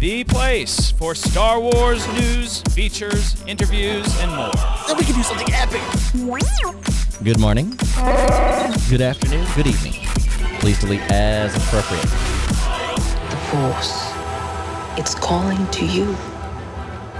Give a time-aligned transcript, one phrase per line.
[0.00, 4.50] The place for Star Wars news, features, interviews, and more.
[4.86, 5.82] Then we can do something epic.
[7.22, 7.76] Good morning.
[8.88, 9.46] Good afternoon.
[9.54, 9.92] Good evening.
[10.60, 12.00] Please delete as appropriate.
[12.00, 14.10] The Force.
[14.98, 16.16] It's calling to you.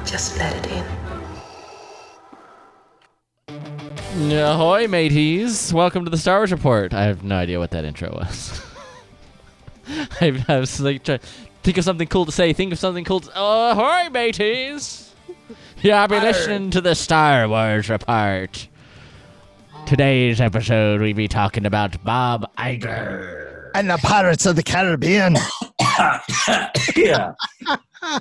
[0.06, 0.72] Just let it
[4.16, 4.32] in.
[4.32, 5.70] Ahoy, mateys!
[5.74, 6.94] Welcome to the Star Wars Report.
[6.94, 8.58] I have no idea what that intro was.
[10.22, 11.20] I, I was like trying
[11.62, 12.52] think of something cool to say.
[12.52, 13.20] Think of something cool.
[13.20, 15.14] To, oh, ahoy, mateys!
[15.82, 18.68] Yeah, I'll be listening to the Star Wars Report.
[19.86, 23.70] Today's episode, we be talking about Bob Iger.
[23.74, 25.36] And the Pirates of the Caribbean.
[26.96, 27.32] yeah.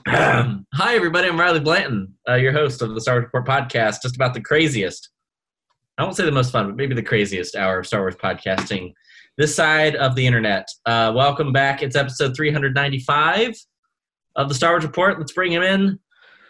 [0.08, 1.28] Um, hi, everybody.
[1.28, 4.42] I'm Riley Blanton, uh, your host of the Star Wars Report podcast, just about the
[4.42, 5.10] craziest.
[5.98, 8.94] I won't say the most fun, but maybe the craziest hour of Star Wars podcasting
[9.40, 10.68] this side of the internet.
[10.86, 11.82] Uh, welcome back.
[11.82, 13.54] It's episode 395
[14.36, 15.18] of the Star Wars Report.
[15.18, 15.98] Let's bring him in.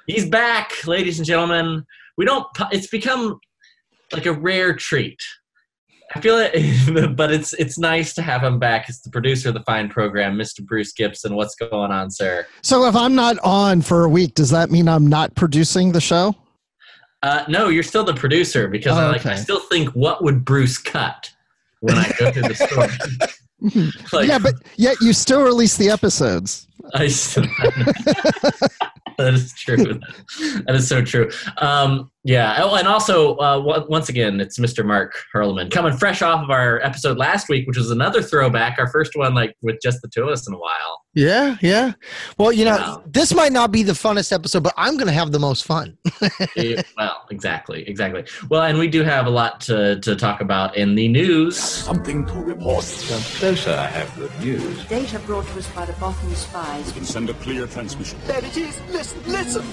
[0.08, 1.86] He's back, ladies and gentlemen.
[2.18, 2.48] We don't.
[2.72, 3.40] It's become
[4.12, 5.20] like a rare treat.
[6.16, 8.90] I feel it, but it's it's nice to have him back.
[8.90, 10.66] It's the producer of the fine program, Mr.
[10.66, 11.36] Bruce Gibson.
[11.36, 12.48] What's going on, sir?
[12.64, 16.02] So if I'm not on for a week, does that mean I'm not producing the
[16.02, 16.36] show?
[17.22, 19.26] Uh, no, you're still the producer because Oh, I like.
[19.28, 21.30] I still think what would Bruce cut
[21.80, 23.92] when I go through the story.
[24.14, 26.68] like, yeah, but yet you still release the episodes.
[26.94, 27.44] I still,
[29.18, 30.00] that is true.
[30.66, 31.30] That is so true.
[31.58, 32.58] Um, yeah.
[32.62, 34.86] Oh, and also, uh, w- once again, it's Mr.
[34.86, 38.78] Mark Hurlman coming fresh off of our episode last week, which was another throwback.
[38.80, 41.02] Our first one, like with just the two of us in a while.
[41.16, 41.94] Yeah, yeah.
[42.38, 43.04] Well, you know, Wow.
[43.08, 45.98] this might not be the funnest episode, but I'm going to have the most fun.
[46.98, 48.26] Well, exactly, exactly.
[48.50, 51.58] Well, and we do have a lot to, to talk about in the news.
[51.58, 52.84] Something to report.
[53.42, 54.86] No, sir, I have good news.
[54.86, 56.92] Data brought to us by the Bothan spies.
[56.92, 58.20] can send a clear transmission.
[58.28, 58.80] There it is.
[58.92, 59.66] Listen, listen.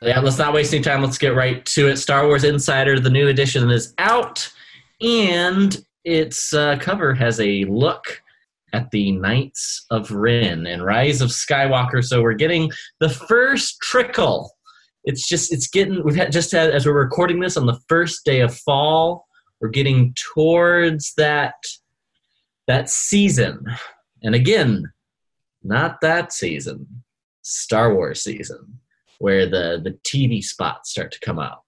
[0.00, 1.02] Yeah, let's not waste any time.
[1.02, 1.96] Let's get right to it.
[1.96, 4.48] Star Wars Insider, the new edition is out,
[5.00, 8.22] and its uh, cover has a look
[8.72, 12.04] at the Knights of Ren and Rise of Skywalker.
[12.04, 12.70] So we're getting
[13.00, 14.52] the first trickle.
[15.02, 18.24] It's just it's getting we've had just had, as we're recording this on the first
[18.24, 19.26] day of fall.
[19.60, 21.54] We're getting towards that
[22.68, 23.64] that season,
[24.22, 24.92] and again,
[25.64, 27.02] not that season,
[27.42, 28.78] Star Wars season
[29.18, 31.62] where the the TV spots start to come out.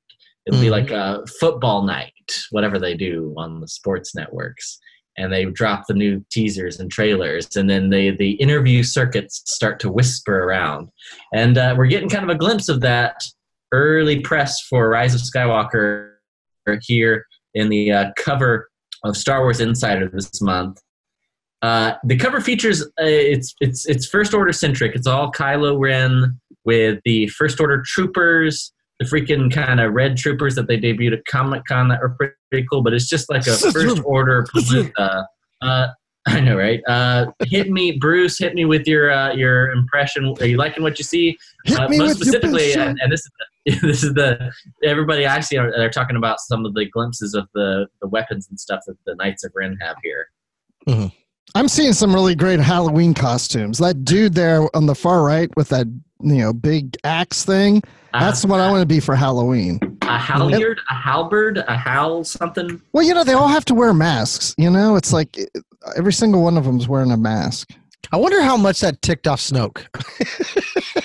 [0.47, 0.71] It'll be Mhm.
[0.71, 2.15] like a football night,
[2.51, 4.79] whatever they do on the sports networks,
[5.19, 9.79] and they drop the new teasers and trailers, and then they the interview circuits start
[9.81, 10.89] to whisper around,
[11.35, 13.23] and uh, we're getting kind of a glimpse of that
[13.73, 16.15] early press for Rise of Skywalker
[16.83, 18.71] here in the uh, cover
[19.05, 20.81] of Star Wars Insider this month.
[21.63, 24.95] Uh, the cover features uh, it's it's it's first order centric.
[24.95, 30.55] It's all Kylo Ren with the first order troopers, the freaking kind of red troopers
[30.55, 32.17] that they debuted at Comic Con that were
[32.51, 32.83] pretty cool.
[32.83, 34.47] But it's just like a first order.
[34.99, 35.23] Uh,
[35.63, 35.89] uh,
[36.27, 36.83] I know, right?
[36.87, 38.39] Uh, hit me, Bruce.
[38.39, 40.35] Hit me with your uh, your impression.
[40.41, 41.37] Are you liking what you see?
[41.65, 42.79] Hit uh, me most with specifically, bullshit.
[42.79, 44.53] and, and this is the, this is the
[44.85, 48.49] everybody I see are they're talking about some of the glimpses of the the weapons
[48.51, 50.27] and stuff that the Knights of Ren have here.
[51.55, 53.79] I'm seeing some really great Halloween costumes.
[53.79, 55.87] That dude there on the far right with that
[56.23, 57.83] you know big axe thing.
[58.13, 59.79] That's Uh, what I want to be for Halloween.
[60.03, 62.81] a halyard, a halberd, a howl, something.
[62.93, 64.55] Well, you know they all have to wear masks.
[64.59, 65.39] You know, it's like
[65.97, 67.71] every single one of them's wearing a mask.
[68.13, 69.87] I wonder how much that ticked off Snoke.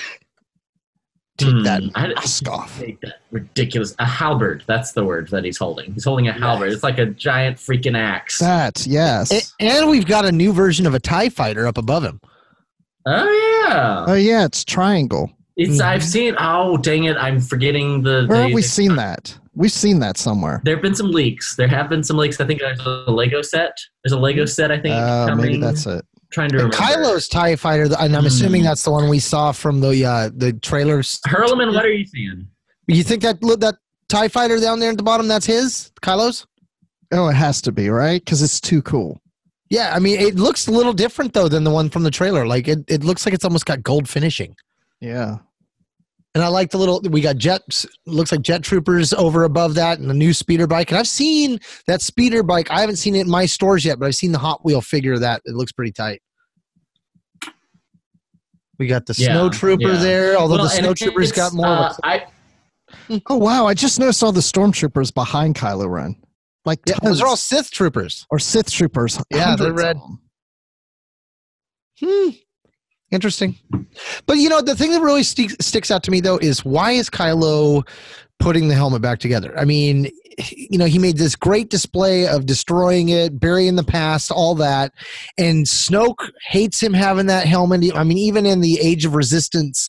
[1.38, 2.78] Take that Hmm, I- mask off.
[2.80, 4.64] Take that ridiculous a halberd.
[4.66, 5.92] That's the word that he's holding.
[5.92, 6.72] He's holding a halberd.
[6.72, 8.38] It's like a giant freaking axe.
[8.38, 9.30] That yes.
[9.60, 12.20] A- And we've got a new version of a TIE fighter up above him.
[13.06, 15.30] Oh yeah, oh yeah, it's triangle.
[15.56, 16.34] it's I've seen.
[16.38, 18.26] Oh dang it, I'm forgetting the.
[18.28, 19.38] Where the- have we the- seen that?
[19.54, 20.60] We've seen that somewhere.
[20.64, 21.56] There have been some leaks.
[21.56, 22.38] There have been some leaks.
[22.42, 23.72] I think there's a Lego set.
[24.04, 24.70] There's a Lego set.
[24.70, 25.46] I think Uh, coming.
[25.46, 26.04] maybe that's it.
[26.30, 26.76] trying to And remember.
[27.14, 28.26] Kylo's TIE fighter, and I'm Hmm.
[28.26, 31.20] assuming that's the one we saw from the uh, the trailers.
[31.26, 32.48] Hurlman, what are you seeing?
[32.88, 33.76] You think that look, that
[34.10, 35.90] TIE fighter down there at the bottom, that's his?
[36.02, 36.46] Kylo's?
[37.12, 39.20] Oh, it has to be right because it's too cool.
[39.68, 42.46] Yeah, I mean, it looks a little different though than the one from the trailer.
[42.46, 44.54] Like it, it looks like it's almost got gold finishing.
[45.00, 45.38] Yeah.
[46.34, 47.00] And I like the little.
[47.00, 47.86] We got jets.
[48.04, 50.90] Looks like jet troopers over above that, and the new speeder bike.
[50.90, 52.70] And I've seen that speeder bike.
[52.70, 55.14] I haven't seen it in my stores yet, but I've seen the Hot Wheel figure
[55.14, 55.40] of that.
[55.46, 56.20] It looks pretty tight.
[58.78, 59.98] We got the Yeah, snow trooper yeah.
[59.98, 60.36] there.
[60.36, 61.66] Although Well, the snow troopers it's, got more.
[61.66, 62.26] uh, of a, I,
[63.30, 63.66] Oh wow!
[63.66, 66.14] I just noticed all the stormtroopers behind Kylo Ren,
[66.66, 68.26] like yeah, tons, those are all Sith troopers.
[68.28, 69.18] or Sith troopers.
[69.30, 69.96] Yeah, they're red.
[72.00, 72.28] Hmm.
[73.10, 73.56] Interesting.
[74.26, 76.90] But you know, the thing that really sticks sticks out to me though is why
[76.92, 77.88] is Kylo
[78.40, 79.56] putting the helmet back together?
[79.58, 80.10] I mean,
[80.50, 84.92] you know, he made this great display of destroying it, burying the past, all that,
[85.38, 87.96] and Snoke hates him having that helmet.
[87.96, 89.88] I mean, even in the Age of Resistance.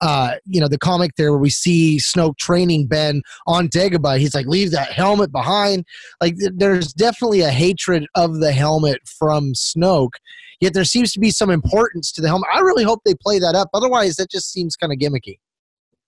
[0.00, 4.18] Uh, you know the comic there where we see Snoke training Ben on Dagobah.
[4.18, 5.84] He's like, "Leave that helmet behind."
[6.20, 10.12] Like, th- there's definitely a hatred of the helmet from Snoke
[10.60, 12.48] yet there seems to be some importance to the helmet.
[12.54, 13.68] I really hope they play that up.
[13.74, 15.38] Otherwise, that just seems kind of gimmicky.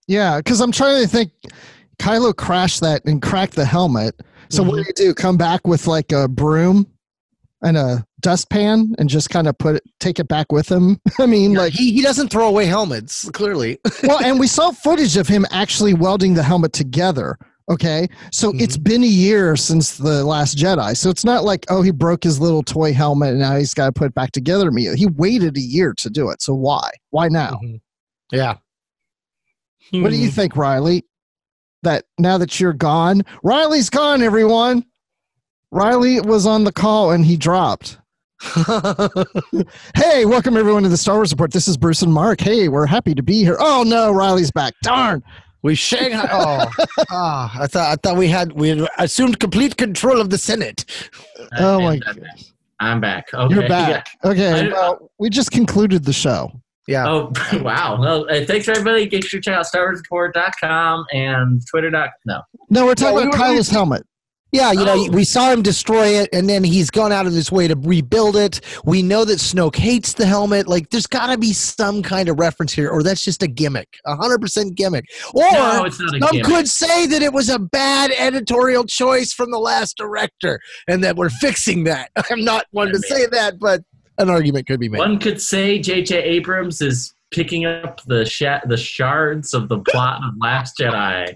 [0.07, 1.33] Yeah, because I'm trying to think.
[1.99, 4.21] Kylo crashed that and cracked the helmet.
[4.49, 5.15] So what do you do?
[5.15, 6.87] Come back with like a broom
[7.63, 10.99] and a dustpan and just kind of put it, take it back with him.
[11.19, 13.79] I mean, like, he, he doesn't throw away helmets, clearly.
[14.03, 17.39] well, and we saw footage of him actually welding the helmet together.
[17.71, 18.61] Okay, so mm-hmm.
[18.61, 22.25] it's been a year since the Last Jedi, so it's not like oh he broke
[22.25, 24.65] his little toy helmet and now he's got to put it back together.
[24.65, 26.43] To me, he waited a year to do it.
[26.43, 26.91] So why?
[27.11, 27.61] Why now?
[27.63, 27.77] Mm-hmm.
[28.33, 28.57] yeah.
[29.93, 30.35] What do you hmm.
[30.35, 31.05] think, Riley?
[31.83, 34.23] That now that you're gone, Riley's gone.
[34.23, 34.85] Everyone,
[35.73, 37.99] Riley was on the call and he dropped.
[39.95, 41.53] hey, welcome everyone to the Star Wars Report.
[41.53, 42.41] This is Bruce and Mark.
[42.41, 43.57] Hey, we're happy to be here.
[43.61, 44.75] Oh no, Riley's back.
[44.83, 45.23] Darn.
[45.63, 46.29] We Shanghai.
[46.33, 46.69] Oh,
[47.11, 50.85] ah, I thought I thought we had we had assumed complete control of the Senate.
[51.57, 52.27] Oh my and
[52.81, 53.33] I'm, back.
[53.33, 53.55] Okay.
[53.55, 54.09] You're back.
[54.25, 54.71] Okay.
[54.73, 56.51] Well, we just concluded the show.
[56.89, 57.07] Yeah.
[57.07, 58.01] Oh, wow.
[58.01, 59.07] Well, uh, thanks, everybody.
[59.07, 61.91] Get sure to check out StarWarsReport.com and Twitter.
[61.91, 62.43] dot No.
[62.71, 64.05] No, we're talking No, we about were- Kylo's helmet.
[64.53, 65.11] Yeah, you know, Oh.
[65.11, 68.37] we saw him destroy it, and then he's gone out of his way to rebuild
[68.37, 68.61] it.
[68.85, 70.69] We know that Snoke hates the helmet.
[70.69, 73.89] Like, there's got to be some kind of reference here, or that's just a gimmick,
[74.05, 75.07] a hundred percent gimmick.
[75.33, 76.45] Or No, it's not a some gimmick.
[76.45, 81.17] could say that it was a bad editorial choice from the last director, and that
[81.17, 82.11] we're fixing that.
[82.31, 83.09] I'm not one to Maybe.
[83.23, 83.81] say that, but
[84.19, 84.99] an argument could be made.
[84.99, 86.23] One could say J.J.
[86.23, 91.35] Abrams is picking up the sh- the shards of the plot of Last Jedi.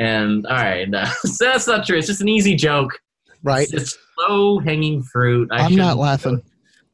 [0.00, 1.98] And all right, no, so that's not true.
[1.98, 2.98] It's just an easy joke.
[3.42, 3.68] right?
[3.70, 5.48] It's, it's low hanging fruit.
[5.52, 6.42] I I'm not laughing.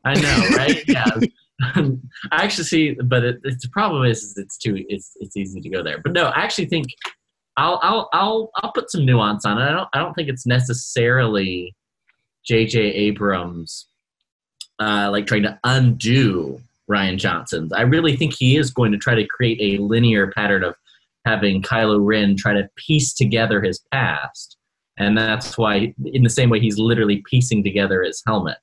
[0.04, 0.82] I know, right?
[0.88, 1.04] yeah.
[1.62, 5.60] I actually see, but it, it's the problem is, is it's too it's it's easy
[5.60, 5.98] to go there.
[6.02, 6.86] But no, I actually think
[7.56, 9.64] I'll I'll I'll I'll put some nuance on it.
[9.64, 11.74] I don't I don't think it's necessarily
[12.44, 12.80] J.J.
[12.80, 13.86] Abrams
[14.80, 16.60] uh, like trying to undo
[16.90, 17.72] Rian Johnson's.
[17.72, 20.74] I really think he is going to try to create a linear pattern of
[21.26, 24.56] having Kylo Ren try to piece together his past,
[24.96, 28.56] and that's why, in the same way, he's literally piecing together his helmet.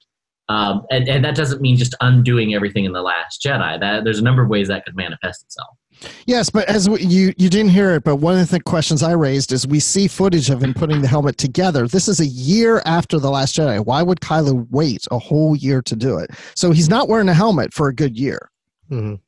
[0.50, 3.80] Um, and, and that doesn't mean just undoing everything in the Last Jedi.
[3.80, 5.78] That there's a number of ways that could manifest itself.
[6.26, 9.14] Yes, but as we, you you didn't hear it, but one of the questions I
[9.14, 11.88] raised is we see footage of him putting the helmet together.
[11.88, 13.86] This is a year after the Last Jedi.
[13.86, 16.32] Why would Kylo wait a whole year to do it?
[16.56, 18.50] So he's not wearing a helmet for a good year.
[18.92, 19.20] Mhm.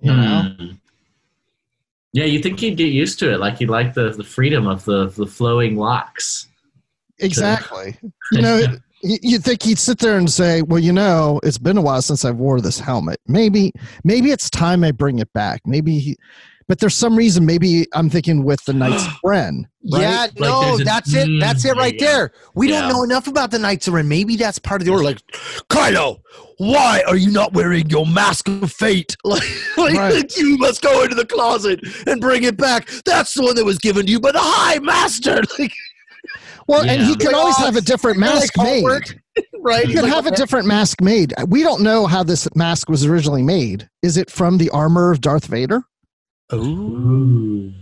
[0.00, 0.78] You know, Mm.
[2.16, 4.86] Yeah, you think he'd get used to it, like he'd like the, the freedom of
[4.86, 6.48] the the flowing locks.
[7.18, 7.98] exactly.
[8.32, 8.62] You know,
[9.02, 12.24] you'd think he'd sit there and say, "Well, you know, it's been a while since
[12.24, 13.20] I wore this helmet.
[13.28, 13.70] Maybe,
[14.02, 15.60] maybe it's time I bring it back.
[15.66, 16.16] Maybe." He,
[16.68, 17.46] but there's some reason.
[17.46, 19.66] Maybe I'm thinking with the Knights of Ren.
[19.92, 20.00] Right?
[20.02, 21.28] Yeah, Like no, there's a- that's it.
[21.28, 22.06] Mm, That's it right you go.
[22.06, 22.32] there.
[22.54, 22.80] We Yeah.
[22.82, 24.08] don't know enough about the Knights of Ren.
[24.08, 25.04] Maybe that's part of the order.
[25.04, 25.22] Like,
[25.70, 26.18] Kylo,
[26.58, 29.16] why are you not wearing your mask of fate?
[29.24, 29.42] Like,
[29.76, 30.36] like, Right.
[30.36, 32.88] you must go into the closet and bring it back.
[33.04, 35.42] That's the one that was given to you by the High Master.
[35.58, 35.72] Like,
[36.66, 38.84] Well, and he can Like, always oh, have a different like mask made.
[39.60, 39.82] right?
[39.84, 41.32] You He's could like, have a different mask made.
[41.46, 43.88] We don't know how this mask was originally made.
[44.02, 45.82] Is it from the armor of Darth Vader?
[46.54, 47.72] Ooh.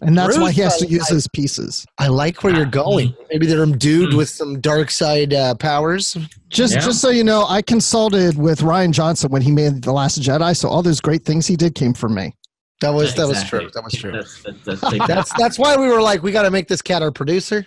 [0.00, 1.84] And that's why he has to I- use I- his pieces.
[1.98, 3.14] I like where you're going.
[3.32, 4.16] Maybe they're imbued Mm.
[4.16, 6.16] with some dark side uh, powers.
[6.50, 6.80] Just Yeah.
[6.80, 10.56] just so you know, I consulted with Rian Johnson when he made The Last Jedi,
[10.56, 12.32] so all those great things he did came from me.
[12.80, 13.68] That was that was true.
[13.74, 14.12] That was true.
[14.12, 14.98] That's, that's, that's.
[15.08, 17.66] That's that's why we were like, we got to make this cat our producer.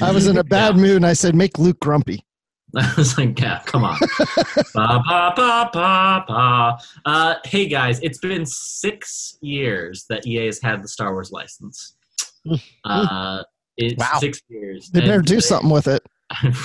[0.00, 2.24] I was in a bad mood and I said, make Luke grumpy.
[2.76, 3.98] I was like, yeah, come on.
[4.74, 6.78] ba, ba, ba.
[7.04, 11.96] Uh, hey guys, it's been six years that EA has had the Star Wars license.
[12.84, 13.42] Uh,
[13.78, 14.18] it's Wow.
[14.20, 14.90] six years.
[14.90, 16.02] They better do something with it.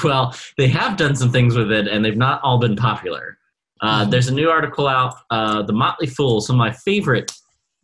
[0.04, 3.38] well, they have done some things with it, and they've not all been popular.
[3.82, 4.12] Uh, Mhm.
[4.12, 7.32] There's a new article out, uh, "The Motley Fool," some of my favorite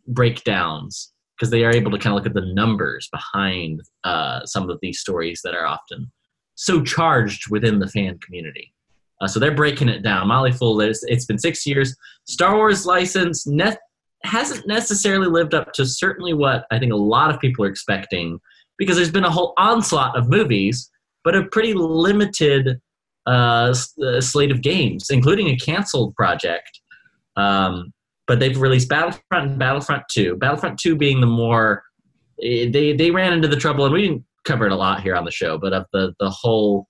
[0.08, 4.68] breakdowns because they are able to kind of look at the numbers behind uh, some
[4.70, 6.10] of these stories that are often
[6.56, 8.72] so charged within the fan community.
[9.20, 10.28] Uh, so they're breaking it down.
[10.28, 11.96] Motley Fool, it's, been six years.
[12.24, 13.76] Star Wars license ne-
[14.24, 18.40] hasn't necessarily lived up to certainly what I think a lot of people are expecting
[18.78, 20.90] because there's been a whole onslaught of movies,
[21.24, 22.80] but a pretty limited
[23.26, 26.80] uh, uh, slate of games, including a canceled project.
[27.36, 27.92] Um,
[28.26, 30.36] but they've released Battlefront and Battlefront 2.
[30.36, 31.84] Battlefront 2 being the more
[32.42, 35.14] eh, they they ran into the trouble, and we didn't cover it a lot here
[35.16, 36.86] on the show, but of the the whole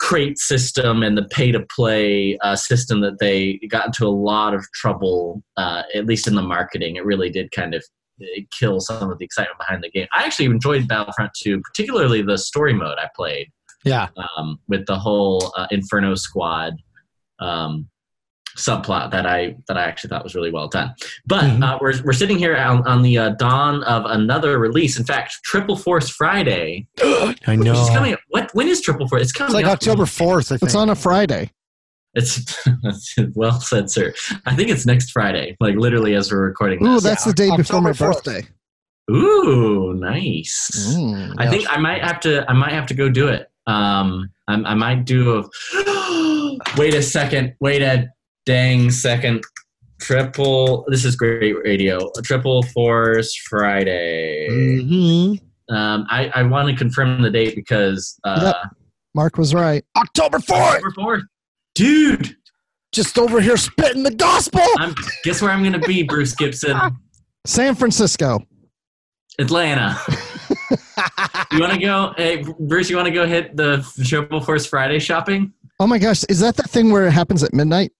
[0.00, 4.52] crate system and the pay to play uh, system that they got into a lot
[4.54, 6.96] of trouble, uh, at least in the marketing.
[6.96, 7.84] It really did kind of
[8.20, 10.08] eh, kill some of the excitement behind the game.
[10.12, 13.48] I actually enjoyed Battlefront 2, particularly the story mode I played
[13.84, 14.08] Yeah.
[14.36, 16.74] um, with the whole uh, Inferno Squad
[17.38, 17.88] um,
[18.56, 20.94] subplot that I that I actually thought was really well done.
[21.26, 21.62] But Mhm.
[21.64, 24.98] uh, we're we're sitting here on, on the uh, dawn of another release.
[24.98, 27.72] In fact, Triple Force Friday, I which know.
[27.82, 28.16] is coming.
[28.28, 29.22] What when is Triple Force?
[29.22, 29.48] It's coming.
[29.48, 31.50] It's like up- October 4th, It's on a Friday.
[32.14, 32.64] It's
[33.34, 34.14] well said, sir.
[34.46, 37.02] I think it's next Friday, like literally as we're recording Ooh, this.
[37.02, 38.24] that's Yeah, the day before my October 4th.
[38.24, 38.48] birthday.
[39.10, 40.94] Ooh, nice.
[40.96, 41.34] Mm.
[41.38, 42.48] I think I might have to.
[42.48, 43.48] I might have to go do it.
[43.66, 46.58] Um, I, I might do a.
[46.78, 47.54] wait a second.
[47.60, 48.08] Wait a
[48.46, 49.42] dang second.
[50.00, 50.84] Triple.
[50.88, 51.98] This is great radio.
[52.18, 54.48] A triple Force Friday.
[54.50, 55.40] Mhm.
[55.70, 58.72] Um, I I want to confirm the date because uh, Yep.
[59.14, 59.82] Mark was right.
[59.96, 60.74] October 4th.
[60.74, 61.22] October fourth,
[61.74, 62.36] dude.
[62.92, 64.60] Just over here spitting the gospel.
[64.78, 66.76] I'm guess where I'm gonna be, Bruce Gibson.
[67.46, 68.40] San Francisco.
[69.38, 69.98] Atlanta.
[71.50, 72.88] you want to go, hey, Bruce?
[72.88, 75.52] You want to go hit the Triple Force Friday shopping?
[75.80, 77.90] Oh my gosh, is that the thing where it happens at midnight?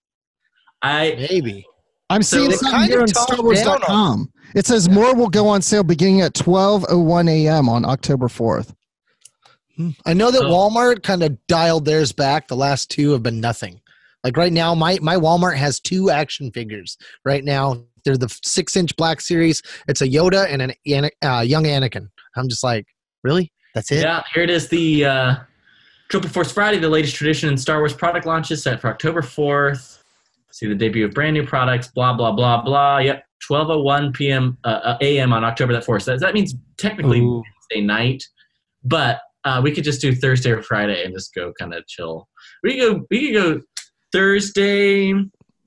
[0.84, 1.66] I Maybe.
[2.10, 4.30] I'm So seeing something here of on StarWars.com.
[4.54, 7.68] It says more will go on sale beginning at 12:01 a.m.
[7.68, 8.74] on October 4th.
[10.06, 10.50] I know that Oh.
[10.50, 12.46] Walmart kind of dialed theirs back.
[12.46, 13.80] The last two have been nothing.
[14.22, 16.96] Like right now, my my Walmart has two action figures.
[17.24, 19.62] Right now, they're the six inch Black Series.
[19.88, 22.08] It's a Yoda and an uh, young Anakin.
[22.36, 22.86] I'm just like,
[23.22, 23.50] really?
[23.74, 24.02] That's it?
[24.02, 24.68] Yeah, here it is.
[24.68, 25.34] The uh,
[26.08, 29.98] Triple Force Friday, the latest tradition in Star Wars product launches set for October 4th.
[30.64, 32.96] See the debut of brand new products, blah, blah, blah, blah.
[32.98, 34.56] Yep, 12.01 p.m.
[34.64, 35.32] Uh, uh, a.m.
[35.34, 36.02] on October that 4th.
[36.02, 37.42] So that, that means technically Ooh.
[37.70, 38.24] Wednesday night,
[38.82, 42.28] but uh, we could just do Thursday or Friday and just go kind of chill.
[42.62, 43.60] We could go, we could go
[44.10, 45.12] Thursday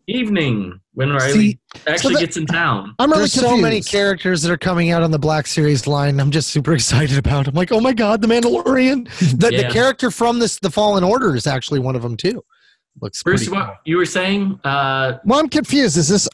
[0.07, 2.95] evening when Riley See, actually that- gets in town.
[2.97, 3.55] I'm really There's confused.
[3.55, 6.19] so many characters that are coming out on the Black Series line.
[6.19, 7.47] I'm just super excited about.
[7.47, 9.07] I'm like, oh my god, the Mandalorian.
[9.37, 9.67] The, Yeah.
[9.67, 12.43] the character from this, the Fallen Order, is actually one of them too.
[13.01, 14.59] Looks Bruce, pretty what you were saying?
[14.63, 15.97] Uh, Well, I'm confused.
[15.97, 16.27] Is this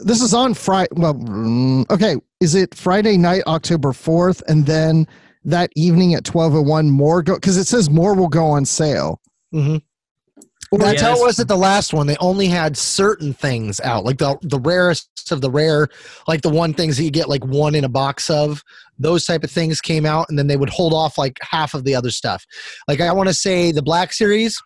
[0.00, 0.88] this is on Friday?
[0.92, 2.16] Well, mm, okay.
[2.40, 5.06] Is it Friday night, October 4th, and then
[5.44, 9.20] that evening at 12:01 more go because it says more will go on sale.
[9.54, 9.76] Mm-hmm.
[10.72, 12.06] Well, That's Yeah, how it was at the last one.
[12.06, 15.88] They only had certain things out, like the the rarest of the rare,
[16.28, 18.62] like the one things that you get like one in a box of.
[18.98, 21.84] Those type of things came out, and then they would hold off like half of
[21.84, 22.44] the other stuff.
[22.86, 24.60] Like I want to say the Black Series,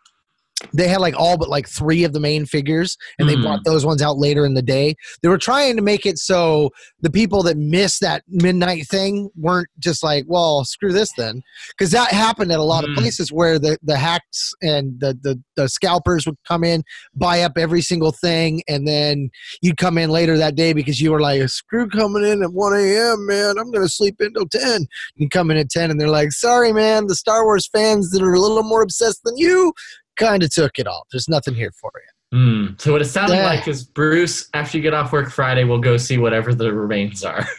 [0.73, 3.42] they had like all but like three of the main figures, and they Hmm.
[3.42, 4.96] brought those ones out later in the day.
[5.23, 6.70] They were trying to make it so
[7.00, 11.42] the people that missed that midnight thing weren't just like, well, screw this then,
[11.76, 12.90] because that happened at a lot Hmm.
[12.90, 16.82] of places where the the hacks and the, the the scalpers would come in,
[17.14, 19.30] buy up every single thing, and then
[19.62, 22.75] you'd come in later that day because you were like, screw coming in at one
[22.75, 23.26] a.m.
[23.26, 24.87] Man, I'm gonna sleep until ten.
[25.14, 28.23] You come in at ten, and they're like, sorry, man, the Star Wars fans that
[28.23, 29.73] are a little more obsessed than you
[30.16, 31.06] kind of took it all.
[31.12, 32.38] There's nothing here for you.
[32.38, 32.66] Hmm.
[32.78, 33.47] So what it sounded Yeah.
[33.47, 37.25] like is Bruce, after you get off work Friday, we'll go see whatever the remains
[37.25, 37.47] are.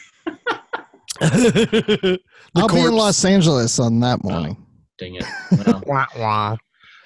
[1.20, 2.20] The
[2.56, 2.94] I'll be in.
[2.94, 4.58] Los Angeles on that morning.
[4.98, 5.26] Dang it.
[5.66, 6.56] Well, Wah, wah.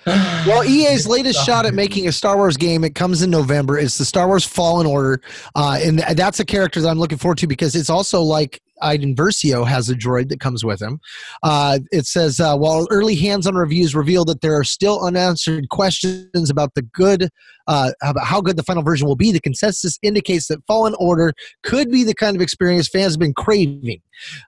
[0.48, 3.78] Well, EA's latest shot at making a Star Wars game, it comes in November.
[3.78, 5.22] It's the Star Wars Fallen Order.
[5.56, 9.16] Uh, and that's a character that I'm looking forward to because it's also like Iden
[9.16, 11.00] Versio has a droid that comes with him.
[11.44, 15.70] Uh, it says, uh, while early hands on reviews reveal that there are still unanswered
[15.70, 17.30] questions about the good,
[17.68, 21.34] uh, about how good the final version will be, the consensus indicates that Fallen Order
[21.64, 24.02] could be the kind of experience fans have been craving.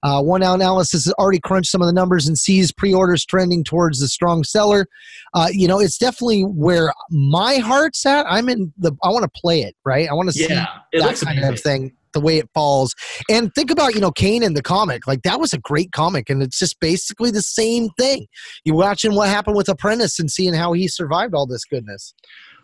[0.03, 3.99] Uh, one analysis has already crunched some of the numbers and sees pre-orders trending towards
[3.99, 4.87] the strong seller.
[5.33, 8.25] Uh, you know, it's definitely where my heart's at.
[8.29, 8.91] I'm in the.
[9.03, 10.09] I want to play it, right?
[10.09, 11.53] I want to see yeah, it that kind amazing.
[11.53, 12.95] of thing, the way it falls.
[13.29, 15.07] And think about, you know, Kane in the comic.
[15.07, 18.27] Like that was a great comic, and it's just basically the same thing.
[18.63, 22.13] You're watching what happened with Apprentice and seeing how he survived all this goodness.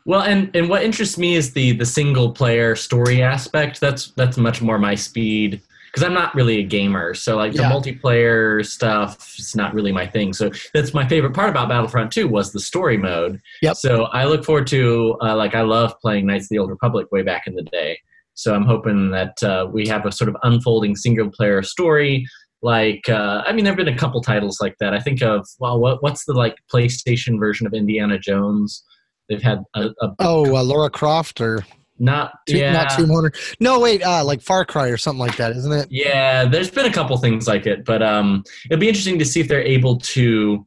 [0.05, 3.81] Well, and and what interests me is the the single player story aspect.
[3.81, 5.61] That's that's much more my speed
[5.97, 7.13] because I'm not really a gamer.
[7.13, 7.67] So like Yeah.
[7.67, 10.31] the multiplayer stuff is not really my thing.
[10.31, 13.41] So that's my favorite part about Battlefront 2 was the story mode.
[13.61, 13.77] Yep.
[13.77, 17.11] So I look forward to uh, like I love playing Knights of the Old Republic
[17.11, 17.99] way back in the day.
[18.37, 22.25] So I'm hoping that uh, we have a sort of unfolding single player story.
[22.61, 24.93] Like uh, I mean, there've been a couple titles like that.
[24.93, 28.83] I think of well, what what's the like PlayStation version of Indiana Jones?
[29.27, 31.65] They've had a, a Oh, uh, Lara Croft or
[31.99, 33.31] not Tomb- yeah not Tomb Raider.
[33.59, 35.87] No, wait, uh, like Far Cry or something like that, isn't it?
[35.89, 39.39] Yeah, there's been a couple things like it, but um, it'll be interesting to see
[39.39, 40.63] if they're able to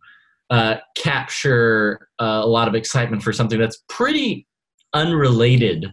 [0.50, 4.46] uh, capture uh, a lot of excitement for something that's pretty
[4.92, 5.86] unrelated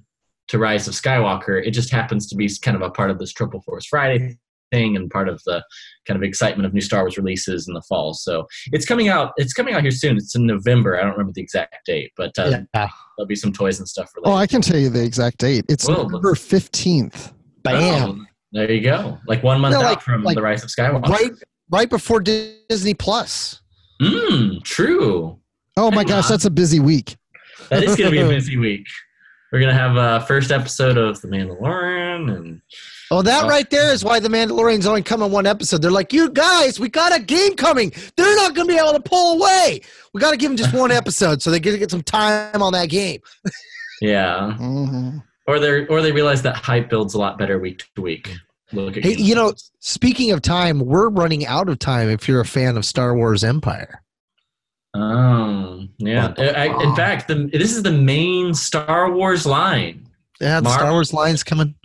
[0.50, 1.66] to Rise of Skywalker.
[1.66, 4.38] It just happens to be kind of a part of this Triple Force Friday
[4.72, 5.63] thing and part of the
[6.06, 8.13] kind of excitement of new Star Wars releases in the fall.
[8.13, 9.32] So it's coming out.
[9.38, 10.18] It's coming out here soon.
[10.18, 10.98] It's in November.
[11.00, 12.88] I don't remember the exact date, but uh, Yeah.
[13.18, 14.34] there'll be some toys and stuff for the Oh.
[14.34, 15.66] I can tell you the exact date.
[15.70, 17.32] It's Well, November 15th.
[17.63, 18.22] Bam.
[18.22, 19.18] Oh, there you go.
[19.27, 21.08] Like one month No, out from like the Rise of Skywalker.
[21.08, 21.32] Right,
[21.70, 23.62] right before Disney Plus.
[24.01, 25.39] Mm, true.
[25.77, 26.32] Oh my Hang gosh, on.
[26.32, 27.16] that's a busy week.
[27.70, 28.86] That is going to be a busy week.
[29.51, 32.62] We're going to have a first episode of The Mandalorian, and
[33.10, 33.48] Oh, that Oh.
[33.48, 35.82] right there is why the Mandalorian's only come in one episode.
[35.82, 37.94] They're like, you guys, we got a game coming.
[38.18, 39.80] They're not going to be able to pull away.
[40.13, 42.62] We got to give them just one episode so they get to get some time
[42.62, 43.22] on that game.
[44.01, 45.24] yeah, Mhm.
[45.48, 48.36] or they or they realize that hype builds a lot better week to week.
[48.74, 52.42] Look at Hey, you know, speaking of time, we're running out of time if you're
[52.42, 54.01] a fan of Star Wars Empire.
[54.94, 56.34] Oh, yeah.
[56.38, 60.08] I, in fact, the, this is the main Star Wars line,
[60.39, 60.70] Yeah, the?
[60.70, 61.75] Star Wars line's coming.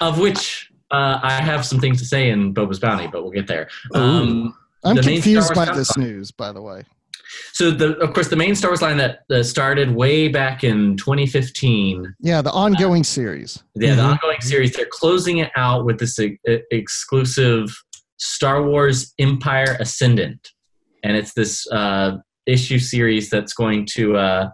[0.00, 3.46] of which uh, I have some things to say in Boba's Bounty, but we'll get
[3.46, 3.68] there.
[3.94, 6.12] Um, I'm The confused by this content.
[6.16, 6.84] news, by the way.
[7.52, 10.96] so, the, of course, the main Star Wars line that uh, started way back in
[10.96, 13.62] 2015 Yeah, the ongoing series.
[13.74, 14.10] Yeah, the Mhm.
[14.12, 14.72] ongoing series.
[14.72, 16.38] They're closing it out with this e-
[16.70, 17.68] exclusive
[18.16, 20.50] Star Wars Empire Ascendant,
[21.04, 22.16] and it's this uh,
[22.50, 24.48] issue series that's going to uh,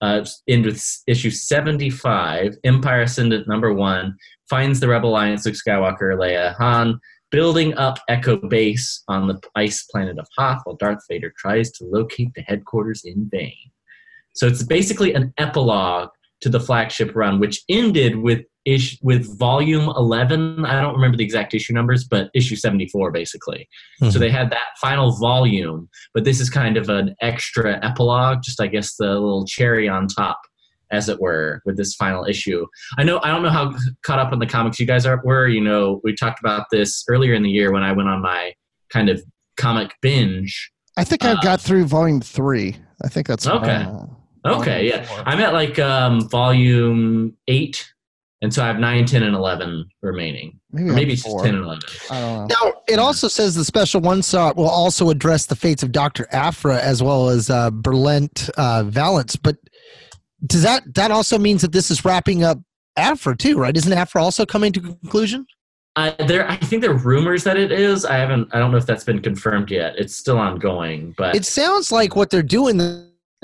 [0.00, 2.56] uh, end with issue seventy-five.
[2.64, 4.16] Empire Ascendant number one
[4.50, 6.98] finds the Rebel Alliance, Luke Skywalker, Leia, Han,
[7.30, 11.84] building up Echo Base on the ice planet of Hoth, while Darth Vader tries to
[11.84, 13.70] locate the headquarters in vain.
[14.34, 19.90] So it's basically an epilogue to the flagship run, which ended with ish with volume
[19.94, 23.68] 11 i don't remember the exact issue numbers but issue 74 basically
[24.00, 24.18] so Mhm.
[24.20, 28.66] they had that final volume but this is kind of an extra epilogue just i
[28.66, 30.40] guess the little cherry on top
[30.90, 32.64] as it were with this final issue
[32.96, 35.46] i know i don't know how caught up on the comics you guys are were
[35.46, 38.50] you know we talked about this earlier in the year when i went on my
[38.88, 39.22] kind of
[39.58, 42.76] comic binge I think I Uh, got through volume three.
[43.04, 43.84] I think that's Okay.
[44.44, 45.22] Uh, okay yeah four.
[45.26, 47.92] i'm at like um volume 8
[48.42, 51.54] and so i have 9 10 and 11 remaining maybe, or maybe it's just 10
[51.54, 52.54] and 11 I don't know.
[52.64, 56.26] Now, it also says the special one shot will also address the fates of Dr.
[56.32, 59.36] Aphra as well as uh, Beilert uh, Valance.
[59.36, 59.56] But
[60.46, 62.58] does that that also means that this is wrapping up
[62.96, 63.76] Aphra too, right?
[63.76, 65.46] Isn't Aphra also coming to conclusion?
[65.96, 68.04] I, there, I think there are rumors that it is.
[68.04, 68.48] I haven't.
[68.52, 69.94] I don't know if that's been confirmed yet.
[69.96, 72.78] It's still ongoing, but It sounds like what they're doing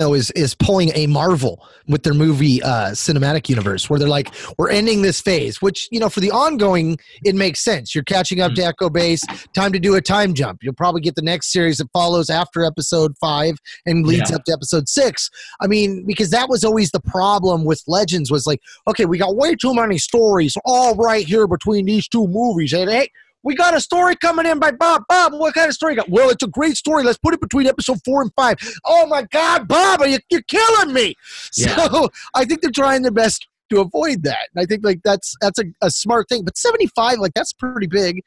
[0.01, 4.29] though is is pulling a Marvel with their movie uh, cinematic universe, where they're like,
[4.57, 5.61] we're ending this phase.
[5.61, 7.95] Which you know, for the ongoing, it makes sense.
[7.95, 9.21] You're catching up to Echo Base.
[9.53, 10.63] Time to do a time jump.
[10.63, 14.37] You'll probably get the next series that follows after Episode Five and leads Yeah.
[14.37, 15.29] up to Episode Six.
[15.61, 19.35] I mean, because that was always the problem with Legends was like, okay, we got
[19.35, 23.09] way too many stories all right here between these two movies, and hey.
[23.43, 25.03] We got a story coming in by Bob.
[25.09, 26.09] Bob, what kind of story you got?
[26.09, 27.03] Well, it's a great story.
[27.03, 28.57] Let's put it between episode four and five.
[28.85, 31.15] Oh my God, Bob, are you, you're killing me.
[31.55, 31.87] Yeah.
[31.87, 34.49] So I think they're trying their best to avoid that.
[34.53, 36.43] And I think like that's that's a, a smart thing.
[36.43, 38.21] But 75, like that's pretty big.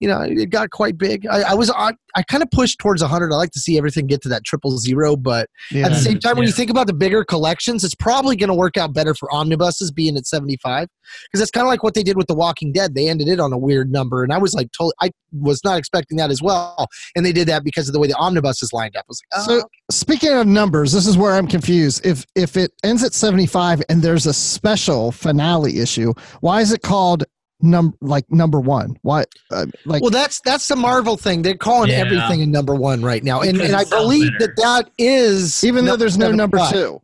[0.00, 1.26] You know, it got quite big.
[1.26, 3.32] I, I was I, I kind of pushed towards 100.
[3.32, 5.84] I like to see everything get to that triple zero, but Yeah.
[5.86, 8.54] at the same time, when you think about the bigger collections, it's probably going to
[8.54, 10.88] work out better for omnibuses being at 75
[11.30, 12.94] because it's kind of like what they did with The Walking Dead.
[12.94, 15.78] They ended it on a weird number, and I was like, totally, I was not
[15.78, 16.88] expecting that as well.
[17.14, 19.04] And they did that because of the way the omnibuses lined up.
[19.06, 22.04] I was like, oh, So speaking of numbers, this is where I'm confused.
[22.06, 26.82] If if it ends at 75 and there's a special finale issue, why is it
[26.82, 27.24] called
[27.62, 28.96] num like number one?
[29.02, 31.42] Why uh, like well, that's that's the Marvel thing.
[31.42, 31.96] They're calling Yeah.
[31.98, 34.54] everything in number one right now, and and I believe better.
[34.56, 36.72] that that is even though there's no number 75.
[36.72, 37.02] two?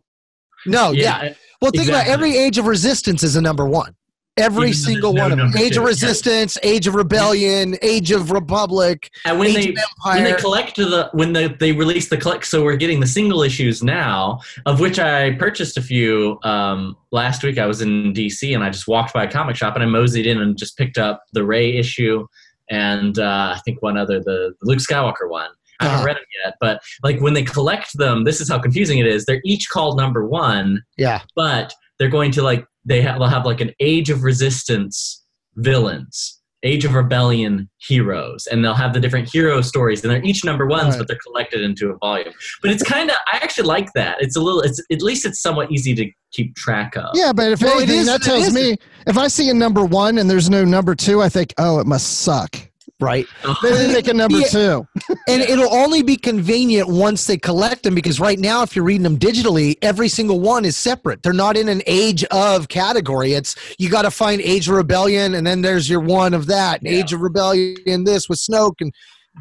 [0.70, 1.22] No, yeah.
[1.22, 3.94] yeah, Well, think about every Age of Resistance is a number one.
[4.38, 5.56] Every Even single no one of them.
[5.56, 5.88] Age two, of yeah.
[5.88, 10.76] Resistance, Age of Rebellion, Age of Republic, And when Age they of when they collect
[10.76, 14.78] the when they they release the collect, so we're getting the single issues now, of
[14.78, 17.58] which I purchased a few um, last week.
[17.58, 20.26] I was in DC and I just walked by a comic shop and I moseyed
[20.26, 22.26] in and just picked up the Rey issue
[22.68, 25.50] and uh, I think one other the, the Luke Skywalker one.
[25.80, 26.06] I haven't Uh-huh.
[26.06, 29.24] read them yet, but like when they collect them, this is how confusing it is.
[29.24, 31.20] They're each called number one, yeah.
[31.34, 35.24] but they're going to like they have they'll have like an age of resistance
[35.56, 40.42] villains age of rebellion heroes and they'll have the different hero stories and they're each
[40.44, 40.98] number ones Right.
[40.98, 44.36] but they're collected into a volume but it's kind of i actually like that it's
[44.36, 47.62] a little it's at least it's somewhat easy to keep track of Yeah, but if
[47.62, 50.64] Well, anything, is that tells me if I see a number one and there's no
[50.64, 52.56] number two, I think, oh, it must suck.
[52.98, 53.26] Right.
[53.44, 53.54] Oh.
[53.62, 54.86] They didn't make a number two.
[55.28, 59.02] And it'll only be convenient once they collect them because right now, if you're reading
[59.02, 61.22] them digitally, every single one is separate.
[61.22, 63.32] They're not in an age of category.
[63.32, 66.80] It's you got to find Age of Rebellion, and then there's your one of that,
[66.82, 66.92] Yeah.
[66.92, 68.92] Age of Rebellion, and this with Snoke, and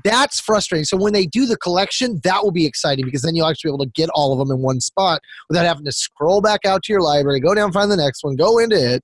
[0.03, 0.85] that's frustrating.
[0.85, 3.75] So when they do the collection, that will be exciting because then you'll actually be
[3.75, 6.83] able to get all of them in one spot without having to scroll back out
[6.83, 9.03] to your library, go down, find the next one, go into it.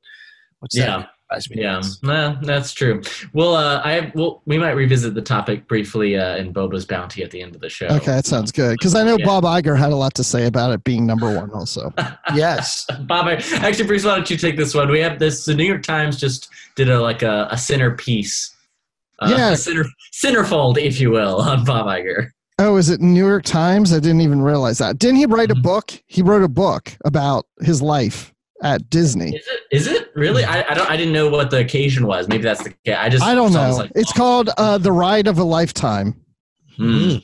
[0.59, 1.10] What's yeah that?
[1.31, 3.01] Drives me yeah no, that's true
[3.33, 7.31] well uh i well we might revisit the topic briefly uh in boba's bounty at
[7.31, 8.77] the end of the show Okay, that sounds good.
[8.77, 9.25] Because I know Yeah.
[9.25, 11.93] Bob Iger had a lot to say about it being number one also.
[12.35, 12.85] Yes.
[13.07, 14.89] Bob, actually, Bruce, why don't you take this one?
[14.89, 15.43] We have this.
[15.45, 18.55] The New York Times just did a like a, a centerpiece,
[19.19, 19.51] uh, Yeah.
[19.51, 22.29] a center centerfold, if you will, on Bob Iger.
[22.59, 23.91] Oh, is it New York Times?
[23.93, 24.99] I didn't even realize that.
[24.99, 25.63] Didn't he write a Mhm.
[25.63, 25.91] book?
[26.07, 28.30] He wrote a book about his life
[28.63, 29.35] at Disney.
[29.35, 29.59] Is it?
[29.71, 30.43] Is it really?
[30.43, 30.89] I, I don't.
[30.89, 32.27] I didn't know what the occasion was.
[32.27, 32.71] Maybe that's the.
[32.85, 32.95] case.
[32.97, 33.23] I just.
[33.23, 33.75] I don't know.
[33.75, 36.15] Like, It's called uh, The Ride of a Lifetime.
[36.77, 37.17] Hmm.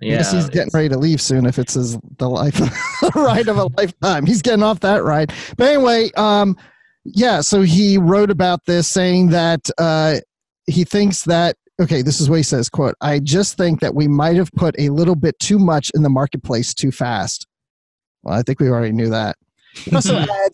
[0.00, 0.14] Yeah.
[0.14, 2.58] Yes, he's getting ready to leave soon if it's his the life
[3.14, 4.24] ride of a lifetime.
[4.24, 5.30] He's getting off that ride.
[5.58, 6.56] But anyway, um,
[7.04, 10.20] yeah, so he wrote about this saying that uh,
[10.66, 14.06] he thinks that okay, this is what he says, quote, I just think that we
[14.06, 17.46] might have put a little bit too much in the marketplace too fast.
[18.22, 19.36] Well, I think we already knew that.
[19.74, 20.50] He also had,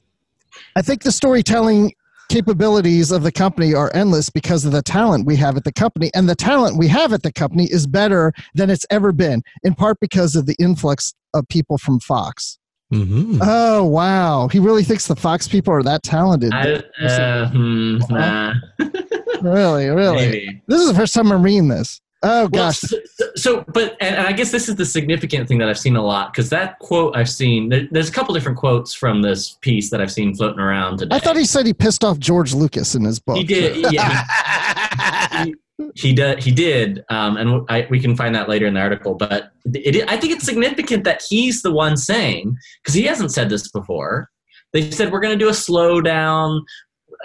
[0.76, 1.94] I think the storytelling
[2.28, 6.10] capabilities of the company are endless because of the talent we have at the company
[6.14, 9.74] and the talent we have at the company is better than it's ever been in
[9.74, 12.58] part because of the influx of people from fox.
[12.92, 13.38] Mm-hmm.
[13.42, 14.48] oh wow.
[14.48, 16.52] He really thinks the fox people are that talented.
[16.52, 18.54] I, uh, hmm, nah,
[19.40, 20.26] really really?
[20.26, 20.62] Maybe.
[20.66, 22.96] this is the first time i'm reading this oh Well, gosh so,
[23.36, 26.32] so- but and, I guess this is the significant thing that I've seen a lot
[26.32, 27.68] because that quote I've seen.
[27.68, 31.14] There, there's a couple different quotes from this piece that I've seen floating around today.
[31.16, 35.44] i thought he said he pissed off george lucas in his book He did, yeah.
[35.44, 35.54] he,
[35.94, 36.42] he did.
[36.42, 39.14] He did, um, and I, we can find that later in the article.
[39.14, 43.50] But it, I think it's significant that he's the one saying because he hasn't said
[43.50, 44.30] this before.
[44.72, 46.62] They said we're going to do a slowdown,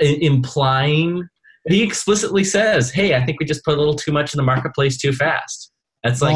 [0.01, 0.17] i-
[1.65, 1.79] implying.
[1.81, 4.43] He explicitly says, "Hey, I think we just put a little too much in the
[4.43, 5.71] marketplace too fast."
[6.03, 6.35] That's like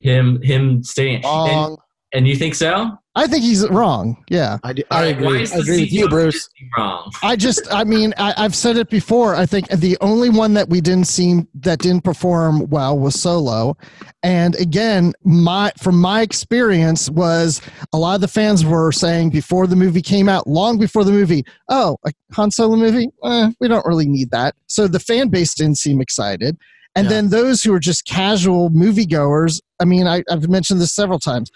[0.00, 1.22] him him stating.
[1.70, 1.78] And,
[2.12, 2.98] and you think so?
[3.16, 5.42] I think he's wrong yeah I, do, I right, why agree.
[5.42, 6.48] is I agree with you, Bruce.
[6.76, 7.10] Wrong.
[7.22, 9.34] I just, I mean, I, I've said it before.
[9.34, 13.76] I think the only one that we didn't seem that didn't perform well was Solo,
[14.22, 17.60] and again, my from my experience was
[17.92, 21.12] a lot of the fans were saying before the movie came out, long before the
[21.12, 24.54] movie, oh, a Han Solo movie, eh, we don't really need that.
[24.66, 26.56] So the fan base didn't seem excited,
[26.94, 27.10] and Yeah.
[27.10, 29.60] then those who are just casual moviegoers.
[29.80, 31.50] I mean, I, I've mentioned this several times.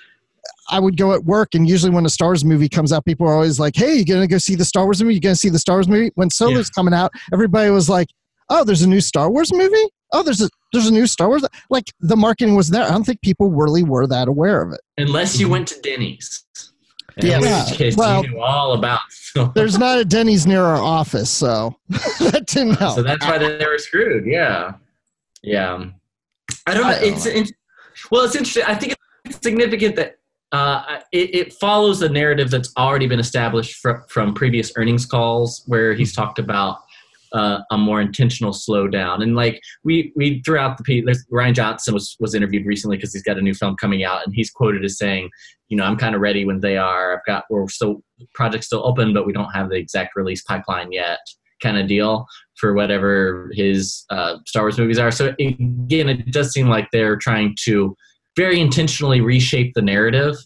[0.74, 3.28] I would go at work, and usually when a Star Wars movie comes out, people
[3.28, 5.14] are always like, "Hey, you gonna go see the Star Wars movie?
[5.14, 8.08] You gonna see the Star Wars movie?" When Solo's coming out, everybody was like,
[8.50, 9.88] "Oh, there's a new Star Wars movie?
[10.12, 12.82] Oh, there's a there's a new Star Wars." Like the marketing was there.
[12.82, 14.80] I don't think people really were that aware of it.
[14.98, 15.52] Unless you mm-hmm.
[15.52, 16.44] went to Denny's.
[17.18, 17.38] In Yeah.
[17.38, 18.98] which Yeah, case well, you knew all about.
[19.54, 22.96] There's not a Denny's near our office, so that didn't help.
[22.96, 24.26] so that's why they were screwed.
[24.26, 24.72] Yeah,
[25.40, 25.84] yeah.
[26.66, 26.88] I don't know.
[26.88, 27.46] I don't It's in,
[28.10, 28.64] well, it's interesting.
[28.66, 30.18] I think it's significant that
[30.54, 35.64] uh, it, it follows a narrative that's already been established fr- from previous earnings calls,
[35.66, 36.78] where he's talked about
[37.32, 39.20] uh, a more intentional slowdown.
[39.20, 43.24] And like we we throughout the piece, Rian Johnson was was interviewed recently because he's
[43.24, 45.28] got a new film coming out, and he's quoted as saying,
[45.70, 47.14] you know, I'm kind of ready when they are.
[47.14, 50.92] I've got we're still projects still open, but we don't have the exact release pipeline
[50.92, 51.18] yet,
[51.60, 52.26] kind of deal
[52.60, 55.10] for whatever his uh, Star Wars movies are.
[55.10, 57.96] So again, it does seem like they're trying to
[58.36, 60.36] very intentionally reshape the narrative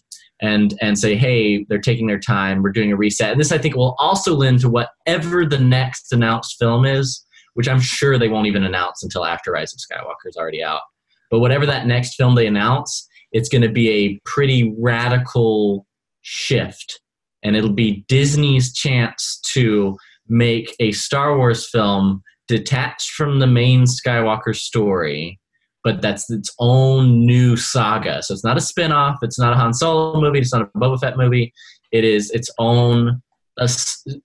[0.41, 2.63] and and say, hey, they're taking their time.
[2.63, 6.11] We're doing a reset, and this I think will also lend to whatever the next
[6.13, 7.25] announced film is,
[7.55, 10.81] which I'm sure they won't even announce until after Rise of Skywalker is already out.
[11.29, 15.85] But whatever that next film they announce, it's going to be a pretty radical
[16.21, 17.01] shift,
[17.43, 19.97] and it'll be Disney's chance to
[20.27, 25.38] make a Star Wars film detached from the main Skywalker story,
[25.83, 28.21] but that's its own new saga.
[28.21, 30.99] So it's not a spin-off, it's not a Han Solo movie, it's not a Boba
[30.99, 31.53] Fett movie.
[31.91, 33.21] It is its own
[33.57, 33.69] a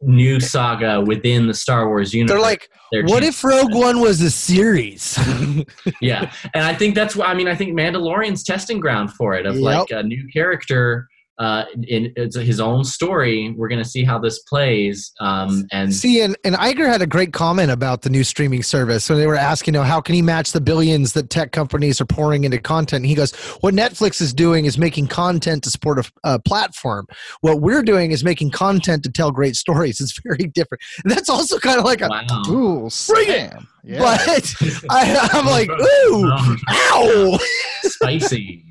[0.00, 2.34] new saga within the Star Wars universe.
[2.34, 5.18] They're like, They're what if Rogue One was a series?
[6.00, 9.46] yeah and i think that's why i mean i think mandalorian's testing ground for it
[9.46, 14.18] of like a new character uh in it's his own story we're gonna see how
[14.18, 18.24] this plays um and See, and, and Iger had a great comment about the new
[18.24, 19.04] streaming service.
[19.04, 22.00] So they were asking, you know, how can he match the billions that tech companies
[22.00, 23.02] are pouring into content?
[23.02, 27.06] And he goes, what Netflix is doing is making content to support a, a platform.
[27.40, 30.00] What we're doing is making content to tell great stories.
[30.00, 30.82] It's very different.
[31.04, 33.52] And that's also kind of like a, wow Ooh, Bring it!
[33.84, 33.98] Yeah.
[34.00, 34.54] but
[34.90, 35.70] I, I'm like,
[36.10, 37.38] ooh, Um, ow.
[37.82, 38.64] spicy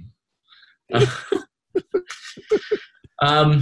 [3.21, 3.61] um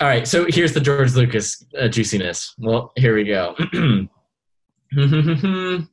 [0.00, 2.54] all right so here's the george lucas uh, juiciness.
[2.58, 3.54] Well here we go.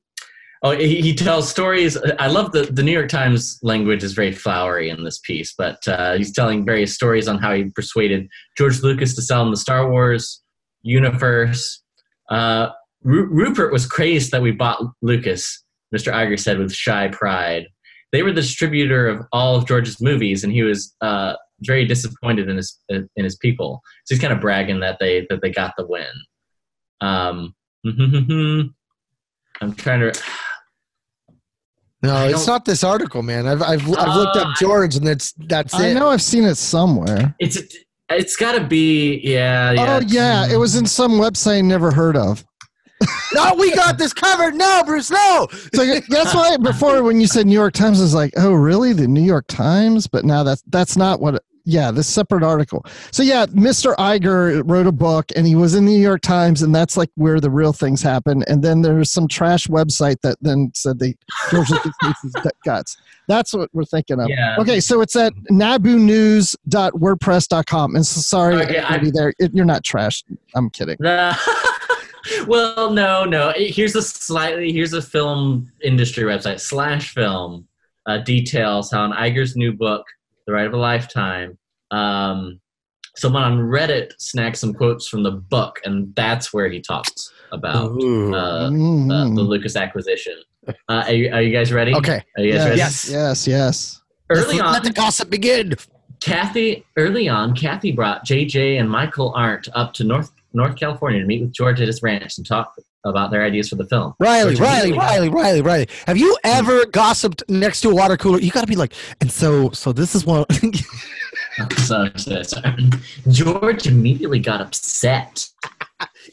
[0.63, 1.97] Oh he, he tells stories.
[2.19, 5.79] I love the, the new york times language is very flowery in this piece but
[5.87, 9.57] uh, he's telling various stories on how he persuaded george lucas to sell him the
[9.57, 10.43] star wars
[10.83, 11.81] universe.
[12.29, 12.69] Uh,
[13.03, 17.67] Ru- rupert was crazed that we bought lucas mr Iger said with shy pride.
[18.11, 22.49] They were the distributor of all of George's movies, and he was uh, very disappointed
[22.49, 23.81] in his in his people.
[24.05, 26.05] So he's kind of bragging that they that they got the win.
[27.01, 27.53] Um,
[29.61, 30.21] I'm trying to.
[32.03, 33.47] No, it's don't- this article, man.
[33.47, 35.93] I've, I've, I've looked Uh, up George and that's, that's I it.
[35.93, 37.35] know I've seen it somewhere.
[37.39, 37.59] It's
[38.09, 39.97] it's got to be yeah yeah.
[39.97, 42.43] Oh yeah, it was in some website I never heard of.
[43.33, 44.53] no, we got this covered.
[44.55, 45.47] No, Bruce, no.
[45.73, 48.93] So that's why before when you said New York Times, I was like, oh really,
[48.93, 50.07] the New York Times?
[50.07, 51.43] But now that's that's not what.
[51.63, 52.83] Yeah, this separate article.
[53.11, 53.95] So yeah, Mr.
[53.97, 57.09] Iger wrote a book, and he was in the New York Times, and that's like
[57.15, 58.43] where the real things happen.
[58.47, 61.15] And then there's some trash website that then said they
[61.51, 62.97] George Lucas guts.
[63.27, 64.29] That's what we're thinking of.
[64.29, 64.55] Yeah.
[64.59, 67.95] Okay, so it's at nabunews.wordpress.com.
[67.95, 70.23] And so sorry, Okay, I- everybody there, it, you're not trash.
[70.55, 70.97] I'm kidding.
[72.47, 73.53] well, no, no.
[73.55, 77.67] Here's a slightly here's a film industry website slash film
[78.05, 80.05] uh, details how in Iger's new book,
[80.45, 81.57] The Ride of a Lifetime,
[81.91, 82.59] um,
[83.15, 87.91] someone on Reddit snagged some quotes from the book, and that's where he talks about
[87.91, 90.35] uh, uh, the Lucas acquisition.
[90.67, 91.93] Uh, are, you, are you guys ready?
[91.95, 92.23] Okay.
[92.37, 92.77] Are you guys yes, ready?
[92.77, 93.09] Yes.
[93.09, 94.01] yes, yes.
[94.29, 95.75] Early let, on, let the gossip begin.
[96.21, 101.25] Kathy, early on, Kathy brought JJ and Michael Arndt up to North North California to
[101.25, 104.13] meet with George at his ranch and talk about their ideas for the film.
[104.19, 105.87] Riley, Riley, Riley, Riley, Riley.
[106.07, 106.49] Have you hmm.
[106.49, 108.39] ever gossiped next to a water cooler?
[108.39, 110.45] You got to be like, and so, so this is one.
[111.79, 112.61] So, so- so-
[113.29, 115.45] George immediately got upset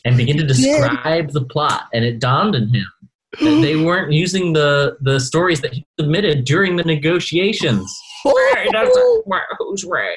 [0.05, 2.87] and began to describe the plot, and it dawned on him
[3.41, 7.93] that they weren't using the the stories that he submitted during the negotiations.
[8.25, 9.27] Rey doesn't.
[9.27, 10.17] where- Who's Rey?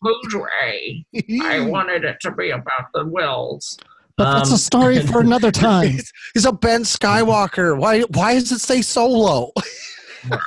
[0.00, 1.04] Who's Rey?
[1.42, 3.78] I wanted it to be about the Whills.
[4.16, 5.98] But that's Um, a story for another time.
[6.34, 7.76] He's a Ben Skywalker.
[7.78, 8.00] Why?
[8.02, 9.52] Why does it say solo?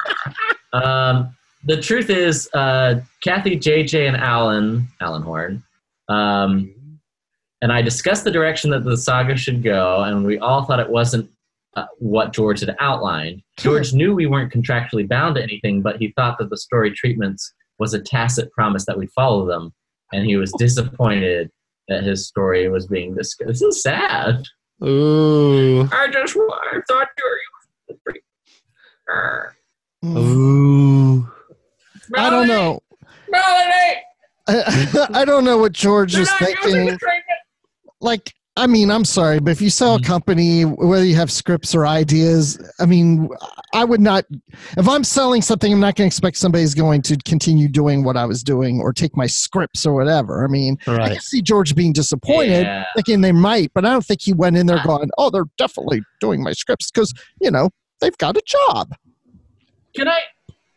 [0.74, 5.64] Um, the truth is, uh, Kathy, JJ, and Alan, Alan Horn,
[6.08, 6.74] um,
[7.62, 10.90] and I discussed the direction that the saga should go, and we all thought it
[10.90, 11.30] wasn't
[11.76, 13.42] uh, what George had outlined.
[13.58, 17.52] George knew we weren't contractually bound to anything, but he thought that the story treatments
[17.80, 19.74] was a tacit promise that we'd follow them,
[20.14, 21.50] and he was disappointed
[21.90, 23.48] that his story was being discussed.
[23.48, 24.44] This is sad.
[24.84, 25.82] Ooh.
[25.92, 27.24] I just I thought you
[29.08, 29.56] were.
[30.06, 31.30] Ooh.
[32.16, 32.80] I don't know.
[33.30, 34.02] Melanie!
[34.48, 36.98] I, I don't know what George They're is not thinking.
[38.02, 41.74] Like, I mean, I'm sorry, but if you sell a company, whether you have scripts
[41.74, 43.30] or ideas, I mean,
[43.74, 44.26] I would not.
[44.78, 48.18] If I'm selling something, I'm not going to expect somebody's going to continue doing what
[48.18, 50.44] I was doing or take my scripts or whatever.
[50.44, 52.84] I mean, I can see George being disappointed, Yeah.
[52.98, 56.02] thinking they might, but I don't think he went in there going, "Oh, they're definitely
[56.20, 57.70] doing my scripts," because you know
[58.02, 58.94] they've got a job.
[59.96, 60.20] Can I?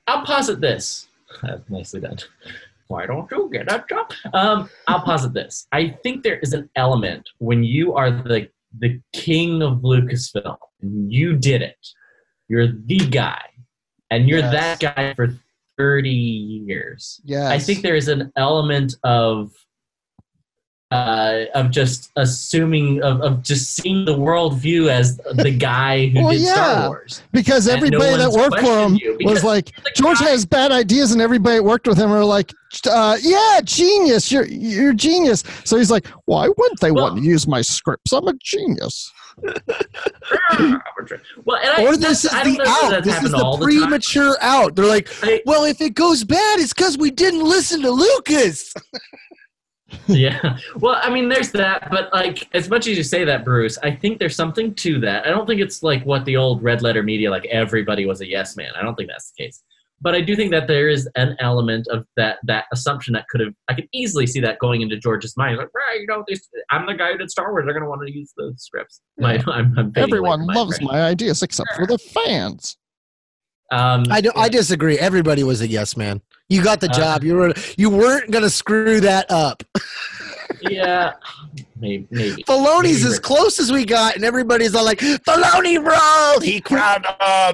[0.07, 1.09] I'll posit this.
[1.43, 2.19] Uh, nicely done.
[2.93, 4.13] Why don't you get a job?
[4.35, 5.67] Um, I'll posit this.
[5.73, 10.57] I think there is an element when you are the the king of Lucasfilm.
[10.83, 11.83] and You did it.
[12.49, 13.45] You're the guy,
[14.11, 14.53] and you're Yes.
[14.59, 15.29] that guy for
[15.79, 16.11] thirty
[16.69, 17.19] years.
[17.25, 19.53] Yeah, I think there is an element of
[20.93, 26.31] uh, of just assuming of, of just seeing the worldview as the guy who Well,
[26.33, 26.53] did yeah.
[26.55, 27.23] Star Wars.
[27.33, 31.13] because And no everybody that worked for him was like George guy- has bad ideas,
[31.13, 32.53] and everybody that worked with him were like,
[32.89, 34.31] uh, "Yeah, genius!
[34.31, 38.13] You're you're genius." So he's like, "Why wouldn't they Well- want to use my scripts?
[38.13, 39.11] I'm a genius."
[39.43, 39.55] well,
[41.63, 43.03] and I, or this is the out.
[43.03, 44.75] This is the all the premature out.
[44.77, 48.75] They're like, I- well, if it goes bad, it's because we didn't listen to Lucas.
[50.07, 50.59] yeah.
[50.77, 53.91] Well, I mean, there's that, but like, as much as you say that, Bruce, I
[53.91, 55.27] think there's something to that.
[55.27, 58.29] I don't think it's like what the old red letter media, like everybody was a
[58.29, 58.71] yes man.
[58.79, 59.63] I don't think that's the case.
[60.01, 63.41] But I do think that there is an element of that that assumption that could
[63.41, 63.55] have.
[63.69, 65.59] I could easily see that going into George's mind.
[65.59, 67.65] Like, right, you know, this, I'm the guy who did Star Wars.
[67.65, 69.01] They're going to want to use those scripts.
[69.17, 70.99] My, I'm, I'm Everyone from my loves impression.
[70.99, 72.77] my ideas except for the fans.
[73.71, 74.99] Um, I, do, I disagree.
[74.99, 76.21] Everybody was a yes man.
[76.53, 77.25] You got the Uh, job.
[77.25, 79.63] You were you weren't gonna screw that up.
[80.61, 81.13] yeah,
[81.81, 82.07] maybe.
[82.11, 82.43] maybe.
[82.45, 87.07] Filoni's Maybe as close as we got, and everybody's all like, "Filoni rolled, he crowd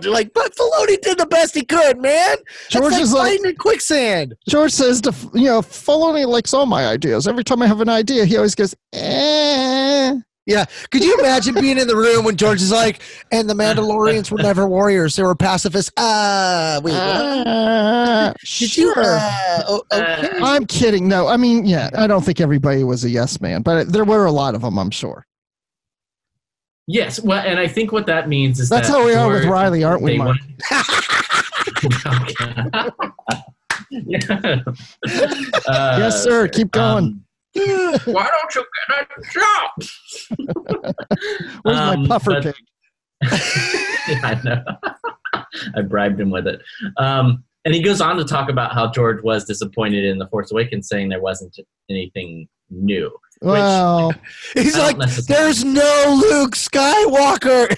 [0.03, 2.37] You're like, but Filoni did the best he could, man.
[2.71, 4.35] George That's is like like- in quicksand.
[4.49, 7.27] George says to you know, Filoni likes all my ideas.
[7.29, 10.15] Every time I have an idea, he always goes, "Eh."
[10.49, 10.65] Yeah.
[10.91, 14.39] Could you imagine being in the room when George is like, and the Mandalorians were
[14.39, 15.93] never warriors; they were pacifists.
[15.99, 17.47] Ah, wait, what?
[17.47, 18.95] Uh, Did you?
[18.95, 18.97] sure.
[18.97, 20.31] Uh, oh, okay.
[20.43, 21.07] I'm kidding.
[21.07, 24.25] No, I mean, yeah, I don't think everybody was a yes man, but there were
[24.25, 25.27] a lot of them, I'm sure.
[26.87, 29.45] Yes, well, and I think what that means is That's that how we are with
[29.45, 30.39] Riley, aren't we, Mark?
[30.71, 32.95] want-
[33.91, 34.63] yeah.
[35.67, 36.49] Uh, yes, sir.
[36.49, 37.05] Keep going.
[37.05, 37.25] um,
[38.07, 40.95] why don't you get a job?
[41.63, 42.55] Where's um, my puffer but- pig?
[44.09, 44.65] yeah, I know.
[45.75, 46.63] I bribed him with it.
[46.99, 50.53] Um, and he goes on to talk about how George was disappointed in The Force
[50.53, 51.59] Awakens, saying there wasn't
[51.91, 53.11] anything new.
[53.41, 54.13] Well,
[54.55, 57.77] He's like, "There's no Luke Skywalker."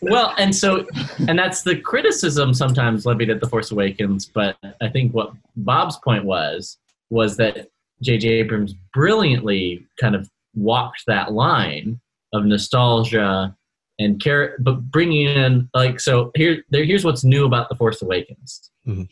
[0.00, 0.86] well, and so,
[1.28, 4.26] and that's the criticism sometimes levied at The Force Awakens.
[4.26, 6.78] But I think what Bob's point was
[7.10, 7.68] was that
[8.02, 8.28] J.J.
[8.28, 12.00] Abrams brilliantly kind of walked that line
[12.32, 13.56] of nostalgia
[13.98, 16.30] and care, but bringing in like so.
[16.34, 18.70] Here, there, here's what's new about The Force Awakens.
[18.86, 19.08] Mhm.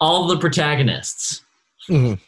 [0.00, 1.44] All the protagonists,
[1.88, 2.18] Mhm.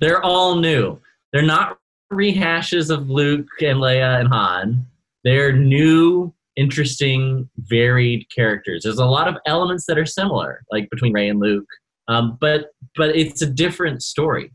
[0.00, 0.98] they're all new.
[1.32, 1.78] They're not
[2.12, 4.86] rehashes of Luke and Leia and Han.
[5.24, 8.82] They're new, interesting, varied characters.
[8.84, 11.66] There's a lot of elements that are similar, like between Rey and Luke,
[12.08, 14.52] um, but but it's a different story.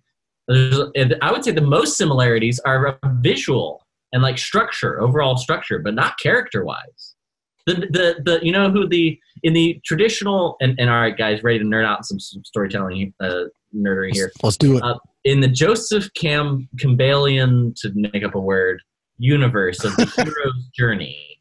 [0.48, 0.80] There's,
[1.22, 6.20] I would say the most similarities are visual and like structure, overall structure, but not
[6.20, 7.16] character wise.
[7.66, 11.44] The, the the you know who the in the traditional and, and all right guys
[11.44, 14.84] ready to nerd out some, some storytelling uh, nerdery here Let's do it.
[14.84, 18.82] uh, in the Joseph Cam Campbellian, to make up a word,
[19.18, 21.38] universe of the hero's journey,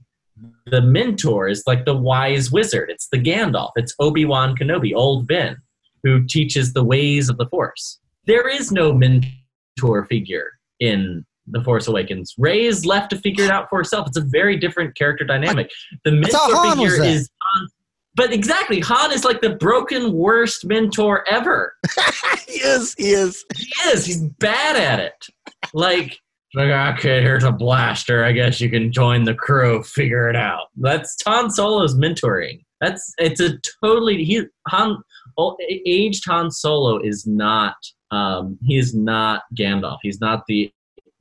[0.66, 2.90] the mentor is like the wise wizard.
[2.90, 3.70] It's the Gandalf.
[3.76, 5.56] It's Obi Wan Kenobi, old Ben,
[6.02, 7.98] who teaches the ways of the Force.
[8.26, 12.34] There is no mentor figure in The Force Awakens.
[12.38, 14.08] Rey is left to figure it out for herself.
[14.08, 15.70] It's a very different character dynamic.
[16.04, 17.28] The mentor figure is.
[17.42, 17.68] Han,
[18.14, 21.74] but exactly, Han is like the broken, worst mentor ever
[22.46, 22.94] he is.
[22.98, 23.44] He is.
[23.56, 24.04] he is.
[24.04, 25.26] He's bad at it.
[25.72, 26.18] Like,
[26.54, 28.24] like okay, here's a blaster.
[28.24, 29.82] I guess you can join the crew.
[29.82, 30.66] Figure it out.
[30.76, 32.62] That's Han Solo's mentoring.
[32.82, 34.98] That's it's a totally he Han
[35.38, 37.76] oh, aged Han Solo is not
[38.10, 39.98] um he is not Gandalf.
[40.02, 40.70] He's not the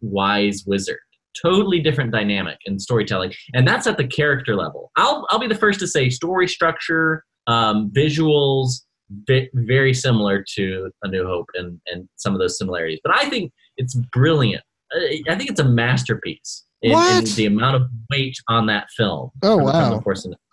[0.02, 1.00] wise wizard.
[1.42, 4.92] Totally different dynamic in storytelling, and that's at the character level.
[4.98, 8.82] I'll I'll be the first to say story structure, um, visuals,
[9.28, 13.00] ve- very similar to A New Hope and, and some of those similarities.
[13.04, 14.64] But I think it's brilliant.
[14.94, 19.32] I think it's a masterpiece in, in the amount of weight on that film.
[19.44, 20.02] Oh, wow.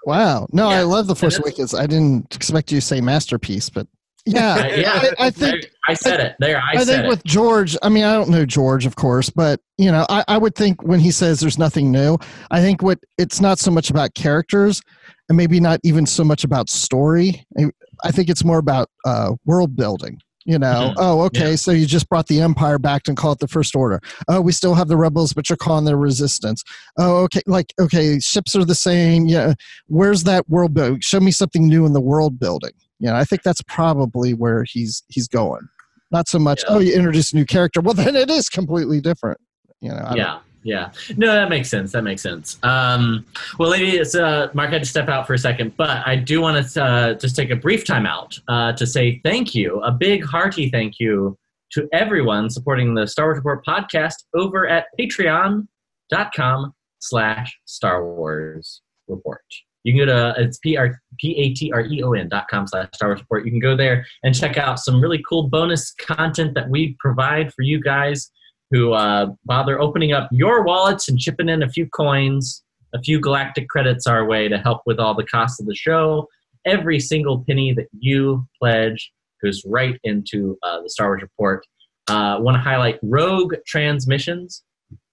[0.05, 0.47] Wow.
[0.53, 1.75] No, I love the Force Awakens.
[1.75, 3.87] I didn't expect you to say masterpiece, but
[4.27, 6.37] yeah, Uh, yeah, I, I think there- I said it.
[6.39, 7.09] There, I, I, think it.
[7.09, 10.37] with George, I mean, I don't know George, of course, but you know, I, I
[10.37, 12.19] would think when he says there's nothing new,
[12.51, 14.83] I think what it's not so much about characters,
[15.31, 17.47] and maybe not even so much about story.
[17.59, 17.71] I-
[18.05, 20.21] I think it's more about uh, world building.
[20.49, 20.95] You know, Mhm.
[20.97, 21.57] oh, okay, Yeah.
[21.57, 24.01] so you just brought the Empire back and call it the First Order.
[24.29, 26.65] Oh, we still have the rebels, but you're calling the Resistance.
[26.97, 29.27] Oh, okay, like okay, ships are the same.
[29.27, 29.53] Yeah,
[29.89, 31.01] where's that world building?
[31.01, 32.71] Show me something new in the world building.
[32.99, 35.69] You know, I think that's probably where he's he's going.
[36.11, 36.63] Not so much.
[36.67, 36.77] Yeah.
[36.77, 37.83] Oh, you introduce a new character.
[37.83, 39.39] Well, then it is completely different.
[39.83, 39.97] You know.
[40.03, 43.25] I yeah yeah no that makes sense that makes sense um,
[43.59, 46.67] well ladies uh, mark had to step out for a second but i do want
[46.67, 50.25] to uh, just take a brief time out uh, to say thank you a big
[50.25, 51.37] hearty thank you
[51.71, 59.43] to everyone supporting the Star Wars Report podcast over at patreon.com slash Star Wars Report.
[59.85, 62.47] You can go to it's p r p a t r e o n dot
[62.51, 63.45] com slash Star Wars Report.
[63.45, 67.53] You can go there and check out some really cool bonus content that we provide
[67.55, 68.31] for you guys
[68.71, 72.63] who uh, bother opening up your wallets and chipping in a few coins,
[72.95, 76.29] a few galactic credits our way to help with all the costs of the show.
[76.67, 79.13] Every single penny that you pledge
[79.43, 81.65] goes right into uh, the Star Wars Report.
[82.09, 84.65] Uh, want to highlight Rogue Transmissions,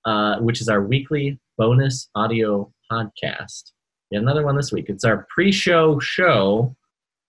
[0.06, 3.72] uh, which is our weekly bonus audio podcast.
[4.12, 4.86] Yet another one this week.
[4.88, 6.76] It's our pre-show show,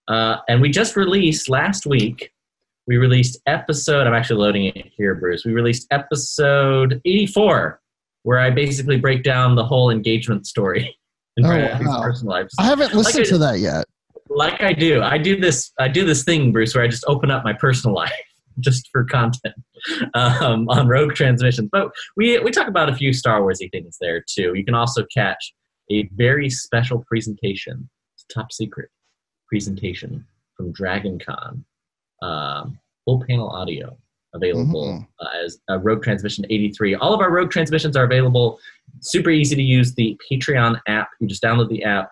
[0.08, 2.32] uh, and we just released last week.
[2.86, 4.06] We released episode.
[4.06, 5.44] I'm actually loading it here, Bruce.
[5.44, 7.80] We released episode 84,
[8.22, 10.96] where I basically break down the whole engagement story
[11.36, 11.50] in Oh,
[11.84, 12.02] wow.
[12.02, 12.48] personal life.
[12.58, 13.84] I haven't listened I- to that yet.
[14.28, 15.02] like I do.
[15.02, 15.72] I do this.
[15.80, 18.12] I do this thing, Bruce, where I just open up my personal life
[18.60, 19.54] just for content
[20.14, 21.68] um, on Rogue Transmissions.
[21.72, 24.54] But we we talk about a few Star Warsy things there too.
[24.54, 25.52] You can also catch
[25.90, 27.88] a very special presentation,
[28.32, 28.88] top secret
[29.48, 30.24] presentation
[30.56, 31.64] from Dragon Con,
[32.22, 33.96] um, full panel audio
[34.34, 36.96] available uh, as a Rogue Transmission 83.
[36.96, 38.58] All of our Rogue Transmissions are available.
[39.00, 41.08] Super easy to use the Patreon app.
[41.20, 42.10] You just download the app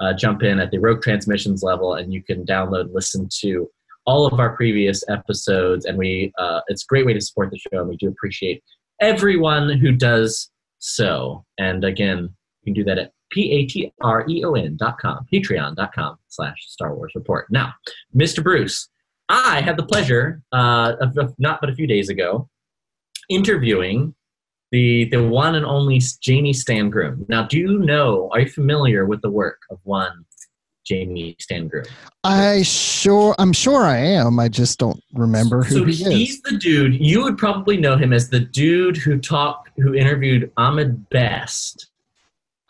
[0.00, 3.68] uh, jump in at the Rogue Transmissions level, and you can download, listen to
[4.04, 5.86] all of our previous episodes.
[5.86, 8.62] And we, uh, it's a great way to support the show, and we do appreciate
[9.00, 11.44] everyone who does so.
[11.58, 12.30] And again,
[12.62, 17.46] you can do that at p-a-t-r-e-o-n dot com, patreon dot com slash Star Wars Report.
[17.50, 17.72] Now,
[18.14, 18.42] Mr.
[18.42, 18.88] Bruce,
[19.28, 22.48] I had the pleasure, uh, of, of not but a few days ago,
[23.28, 24.14] interviewing
[24.72, 27.28] the the one and only Jamie Stangroom.
[27.28, 28.30] Now, do you know?
[28.32, 30.24] Are you familiar with the work of one
[30.84, 31.88] Jamie Stangroom?
[32.24, 34.38] I sure, I'm sure I am.
[34.38, 36.42] I just don't remember who so he he's is.
[36.42, 37.00] the dude.
[37.00, 41.90] You would probably know him as the dude who talked, who interviewed Ahmed Best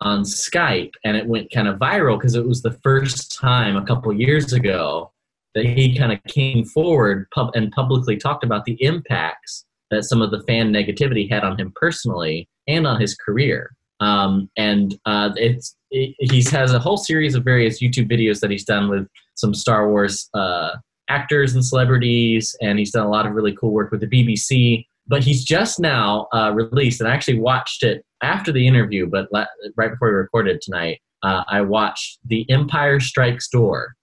[0.01, 3.85] on Skype, and it went kind of viral because it was the first time a
[3.85, 5.11] couple years ago
[5.57, 10.21] that he kind of came forward pub- and publicly talked about the impacts that some
[10.21, 13.73] of the fan negativity had on him personally and on his career.
[14.01, 18.51] Um, and uh, it's it, he has a whole series of various YouTube videos that
[18.51, 20.73] he's done with some Star Wars uh,
[21.09, 24.85] actors and celebrities, and he's done a lot of really cool work with the BBC.
[25.07, 29.29] But he's just now uh, released, and I actually watched it after the interview, but
[29.33, 33.96] right before we recorded tonight, uh, I watched The Empire Strikes Door,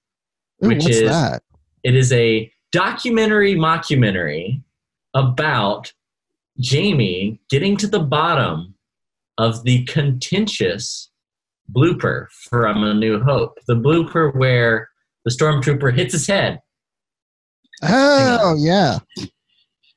[0.64, 1.43] Ooh, which what's is that?
[1.84, 4.61] it is a documentary mockumentary
[5.14, 5.93] about
[6.59, 8.76] Jamie getting to the bottom
[9.38, 11.09] of the contentious
[11.72, 13.57] blooper from A New Hope.
[13.68, 14.89] The blooper where
[15.26, 16.61] the stormtrooper hits his head.
[17.82, 18.99] Oh, yeah.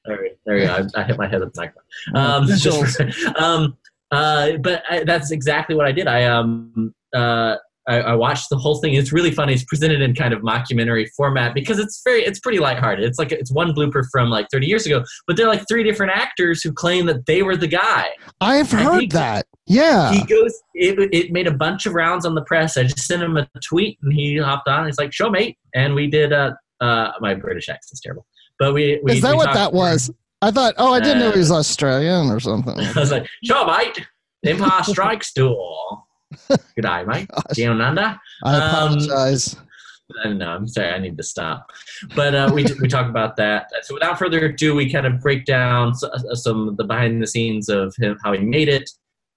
[0.04, 0.86] There, there you go.
[0.94, 1.82] I, I hit my head with the microphone.
[2.14, 3.00] Um, just
[3.36, 3.76] um,
[4.10, 6.06] uh, but I, that's exactly what I did.
[6.06, 7.56] I um uh
[7.88, 8.94] I, I watched the whole thing.
[8.94, 9.52] It's really funny.
[9.54, 13.04] It's presented in kind of mockumentary format because it's very it's pretty lighthearted.
[13.04, 16.12] It's like it's one blooper from like 30 years ago, but they're like three different
[16.12, 18.08] actors who claim that they were the guy.
[18.40, 19.46] I've heard think- that.
[19.68, 20.12] Yeah.
[20.12, 20.52] He goes.
[20.74, 22.76] It, it made a bunch of rounds on the press.
[22.76, 24.86] I just sent him a tweet, and he hopped on.
[24.86, 26.32] He's like, "Show mate," and we did.
[26.32, 28.26] Uh, uh, my British accent's terrible,
[28.60, 29.00] but we.
[29.02, 30.10] we Is that we what that was?
[30.42, 32.78] I thought, oh, I didn't know he Uh, was Australian or something.
[32.78, 34.06] I was like, "Show mate,
[34.44, 36.04] Empire Strikes Door."
[36.48, 37.30] Good day, mate.
[37.54, 38.18] Down under.
[38.44, 39.56] I um, apologize.
[40.24, 40.50] I know.
[40.50, 40.90] I'm sorry.
[40.90, 41.70] I need to stop.
[42.14, 43.70] But uh, we we talk about that.
[43.82, 47.26] So without further ado, we kind of break down uh, some of the behind the
[47.26, 48.88] scenes of him, how he made it,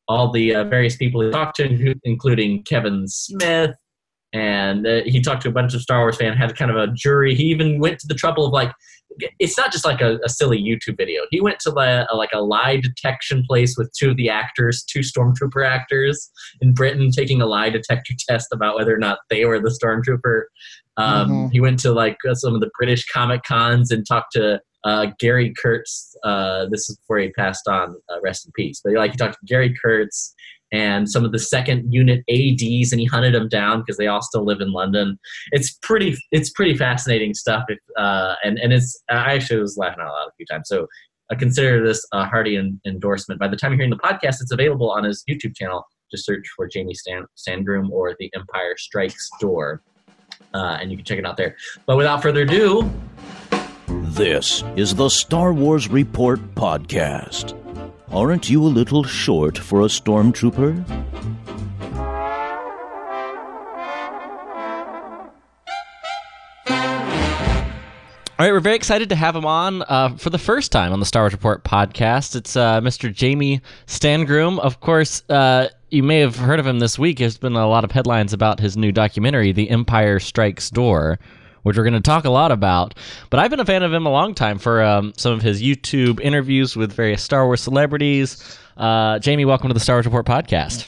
[0.07, 3.75] all the uh, various people he talked to, including Kevin Smith,
[4.33, 6.37] and uh, he talked to a bunch of Star Wars fans.
[6.37, 7.33] Had kind of a jury.
[7.33, 8.71] He even went to the trouble of like.
[9.39, 11.23] It's not just like a, a silly YouTube video.
[11.29, 14.99] He went to the, like a lie detection place with two of the actors, two
[14.99, 16.29] stormtrooper actors
[16.61, 20.43] in Britain, taking a lie detector test about whether or not they were the stormtrooper.
[20.97, 21.51] Um, Mhm.
[21.51, 25.07] He went to like uh, some of the British comic cons and talked to uh,
[25.19, 26.15] Gary Kurtz.
[26.23, 28.79] Uh, this is before he passed on, uh, rest in peace.
[28.83, 30.33] But like he talked to Gary Kurtz
[30.71, 34.21] and some of the second unit ADs, and he hunted them down because they all
[34.21, 35.19] still live in London.
[35.51, 37.65] It's pretty, it's pretty fascinating stuff.
[37.69, 40.67] If, uh, and and it's I actually was laughing out loud a few times.
[40.67, 40.87] So
[41.31, 43.39] I consider this a hearty en- endorsement.
[43.39, 45.85] By the time you're hearing the podcast, it's available on his YouTube channel.
[46.11, 47.25] Just search for Jamie Stan-
[47.91, 49.83] or The Empire Strikes Door,
[50.55, 51.55] uh, and you can check it out there.
[51.85, 52.89] But without further ado,
[53.87, 57.55] This is the Star Wars Report podcast.
[58.11, 60.83] Aren't you a little short for a stormtrooper?
[68.39, 70.99] All right, we're very excited to have him on uh, for the first time on
[71.01, 72.35] the Star Wars Report podcast.
[72.35, 73.13] It's uh, Mr.
[73.13, 74.59] Jamie Stangroom.
[74.59, 77.17] Of course, uh, you may have heard of him this week.
[77.17, 81.19] There's been a lot of headlines about his new documentary, The Empire Strikes Door,
[81.63, 82.95] which we're going to talk a lot about.
[83.29, 85.61] But I've been a fan of him a long time for um, some of his
[85.61, 88.57] YouTube interviews with various Star Wars celebrities.
[88.77, 90.87] Uh, Jamie, welcome to the Star Wars Report podcast.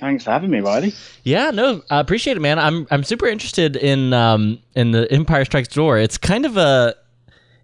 [0.00, 0.92] Thanks for having me, Riley.
[1.22, 2.58] Yeah, no, I appreciate it, man.
[2.58, 5.98] I'm I'm super interested in um in the Empire Strikes Door.
[5.98, 6.94] It's kind of a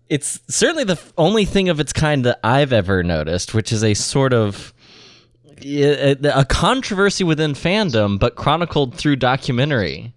[0.09, 3.95] it's certainly the only thing of its kind that I've ever noticed, which is a
[3.95, 4.73] sort of
[5.63, 10.15] a, a controversy within fandom, but chronicled through documentary.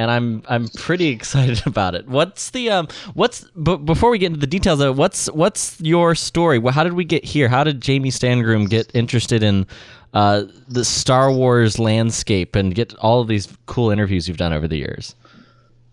[0.00, 2.08] And I'm I'm pretty excited about it.
[2.08, 5.78] What's the um what's b- before we get into the details of it, what's what's
[5.80, 6.58] your story?
[6.70, 7.48] How did we get here?
[7.48, 9.66] How did Jamie Stangroom get interested in
[10.14, 14.66] uh, the Star Wars landscape and get all of these cool interviews you've done over
[14.66, 15.14] the years?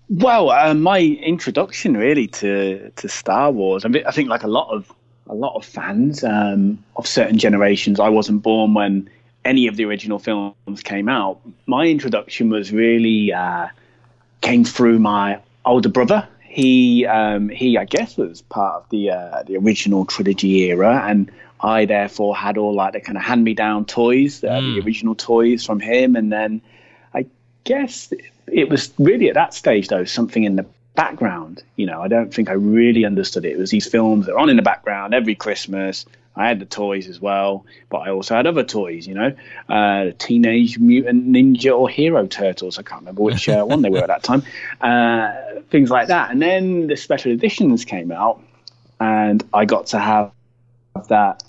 [0.10, 3.84] Well, uh, my introduction really to to Star Wars.
[3.84, 4.90] I mean, I think like a lot of
[5.28, 8.00] a lot of fans um, of certain generations.
[8.00, 9.10] I wasn't born when
[9.44, 11.42] any of the original films came out.
[11.66, 13.68] My introduction was really uh,
[14.42, 16.28] came through my older brother.
[16.42, 21.32] He um, he, I guess, was part of the uh, the original trilogy era, and
[21.62, 24.76] I therefore had all like the kind of hand me down toys, uh, Mm.
[24.76, 26.62] the original toys from him, and then
[27.14, 27.26] I
[27.64, 28.12] guess
[28.52, 30.66] it was really at that stage though something in the
[30.96, 31.62] background.
[31.76, 33.52] You know, I don't think I really understood it.
[33.54, 36.06] It was these films that were on in the background every Christmas.
[36.38, 39.08] I had the toys as well, but I also had other toys.
[39.08, 39.36] You know,
[39.70, 42.78] uh, Teenage Mutant Ninja or Hero Turtles.
[42.78, 44.44] I can't remember which uh, one they were at that time.
[44.80, 45.34] Uh,
[45.70, 48.42] things like that, and then the special editions came out,
[49.00, 50.32] and I got to have
[51.10, 51.44] that,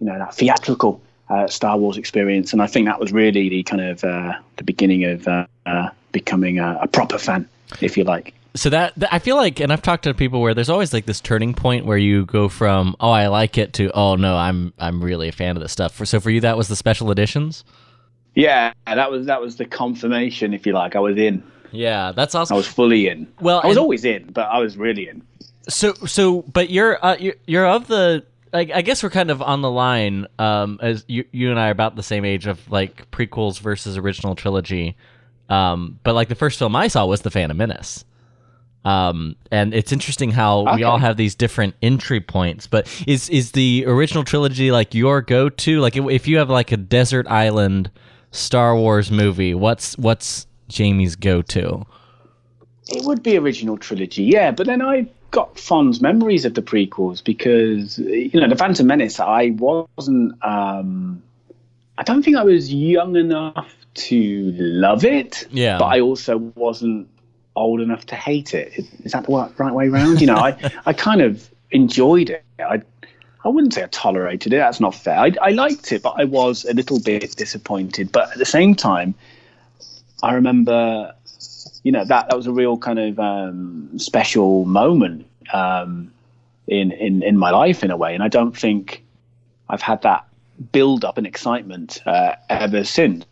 [0.00, 3.62] you know, that theatrical uh, Star Wars experience, and I think that was really the
[3.62, 5.46] kind of uh, the beginning of uh,
[6.12, 7.48] becoming a, a proper fan,
[7.80, 8.34] if you like.
[8.54, 11.06] So that, that I feel like, and I've talked to people where there's always like
[11.06, 14.72] this turning point where you go from oh I like it to oh no I'm
[14.78, 15.94] I'm really a fan of this stuff.
[15.94, 17.64] For, so for you that was the special editions.
[18.34, 20.96] Yeah, that was that was the confirmation, if you like.
[20.96, 21.42] I was in.
[21.70, 22.54] Yeah, that's awesome.
[22.54, 23.26] I was fully in.
[23.40, 25.22] Well, I was and- always in, but I was really in.
[25.68, 29.40] So so but you're uh, you're, you're of the I, I guess we're kind of
[29.40, 32.70] on the line um as you you and I are about the same age of
[32.70, 34.96] like prequels versus original trilogy.
[35.48, 38.04] Um but like the first film I saw was The Phantom Menace.
[38.84, 43.52] Um and it's interesting how we all have these different entry points, but is is
[43.52, 45.80] the original trilogy like your go-to?
[45.80, 47.90] Like if- you have like a desert island
[48.32, 51.84] Star Wars movie, what's what's Jamie's go-to?
[52.88, 54.50] It would be original trilogy, yeah.
[54.50, 59.20] But then I got fond memories of the prequels because you know the Phantom Menace.
[59.20, 60.32] I wasn't.
[60.44, 61.22] Um,
[61.98, 65.46] I don't think I was young enough to love it.
[65.50, 65.78] Yeah.
[65.78, 67.08] But I also wasn't
[67.56, 68.86] old enough to hate it.
[69.04, 70.20] Is, that the right way around?
[70.20, 72.44] You know, I I kind of enjoyed it.
[72.58, 72.82] I
[73.44, 74.58] I wouldn't say I tolerated it.
[74.58, 75.18] That's not fair.
[75.18, 78.12] I, I liked it, but I was a little bit disappointed.
[78.12, 79.14] But at the same time,
[80.22, 81.12] I remember,
[81.82, 86.12] you know, that that was a real kind of um, special moment um,
[86.68, 89.02] in in in my life in a way, and I don't think
[89.68, 90.26] I've had that
[90.70, 93.24] build up and excitement uh, ever since.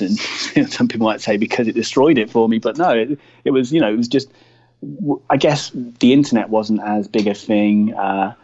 [0.00, 3.50] And some people might say because it destroyed it for me, but no, it, it
[3.50, 4.28] was you know it was just.
[5.30, 8.34] I guess the internet wasn't as big a thing uh,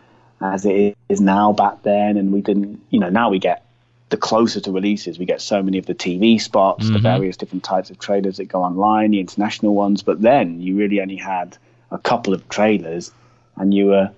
[0.41, 2.81] as it is now back then, and we didn't.
[2.89, 3.66] You know, now we get
[4.09, 7.03] the closer to releases, we get so many of the TV spots, the Mhm.
[7.03, 10.03] various different types of trailers that go online, the international ones.
[10.03, 11.57] But then you really only had
[11.91, 13.12] a couple of trailers,
[13.57, 14.11] and you were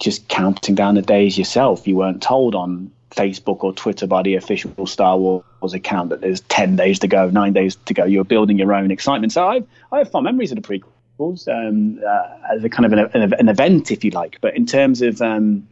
[0.00, 1.86] just counting down the days yourself.
[1.86, 6.40] You weren't told on Facebook or Twitter by the official Star Wars account that there's
[6.42, 8.04] 10 days to go, nine days to go.
[8.04, 9.32] You're building your own excitement.
[9.32, 12.92] So I've, I have fond memories of the prequels um, uh, as a kind of
[13.14, 14.38] an, an, event, if you like.
[14.40, 15.66] But in terms of, um,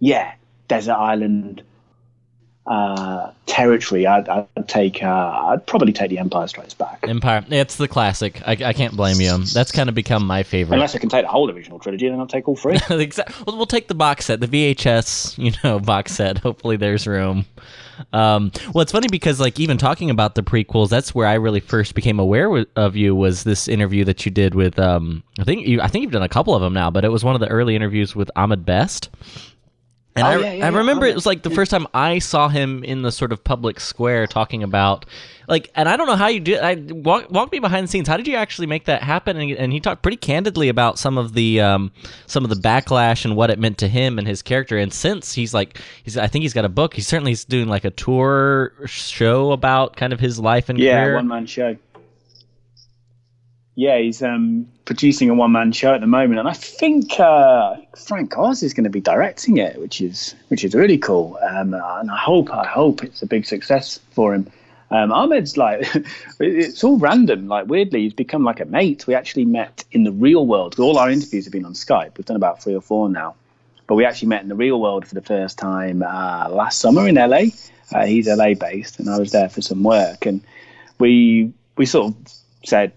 [0.00, 0.34] yeah,
[0.68, 1.62] Desert Island
[2.68, 5.06] uh, territory, I'd, I'd take, uh,
[5.46, 7.00] I'd probably take the Empire Strikes Back.
[7.08, 7.44] Empire.
[7.48, 8.42] It's the classic.
[8.46, 9.38] I, I can't blame you.
[9.38, 10.74] That's kind of become my favorite.
[10.76, 12.78] Unless I can take the whole original trilogy, then I'll take all three.
[12.90, 16.38] Exact- Well, we'll take the box set, the VHS, you know, box set.
[16.38, 17.46] Hopefully, there's room.
[18.12, 21.60] Um, well, it's funny because, like, even talking about the prequels, that's where I really
[21.60, 23.14] first became aware of you.
[23.16, 24.78] Was this interview that you did with?
[24.78, 25.80] Um, I think you.
[25.80, 27.48] I think you've done a couple of them now, but it was one of the
[27.48, 29.10] early interviews with Ahmed Best.
[30.18, 32.18] And Oh, I, yeah, yeah, I yeah, remember it was like the first time I
[32.18, 35.06] saw him in the sort of public square talking about,
[35.46, 36.56] like, and I don't know how you do.
[36.58, 38.08] I walk walk me behind the scenes.
[38.08, 39.36] How did you actually make that happen?
[39.36, 41.92] And, and he talked pretty candidly about some of the um,
[42.26, 44.76] some of the backlash and what it meant to him and his character.
[44.76, 46.94] And since he's like, he's I think he's got a book.
[46.94, 50.88] He's certainly doing like a tour show about kind of his life and career.
[50.88, 51.14] yeah, career.
[51.16, 51.76] one man show.
[53.78, 57.76] Yeah, he's um, producing a one man show at the moment, and I think uh,
[57.96, 61.38] Frank Oz is going to be directing it, which is which is really cool.
[61.48, 64.50] Um, and I hope I hope it's a big success for him.
[64.90, 65.86] Um, Ahmed's like
[66.40, 67.46] it's all random.
[67.46, 69.06] Like weirdly, he's become like a mate.
[69.06, 70.76] We actually met in the real world.
[70.80, 72.18] All our interviews have been on Skype.
[72.18, 73.36] We've done about three or four now,
[73.86, 77.06] but we actually met in the real world for the first time uh, last summer
[77.06, 77.42] in LA.
[77.92, 80.40] Uh, he's LA based, and I was there for some work, and
[80.98, 82.16] we we sort of
[82.64, 82.92] said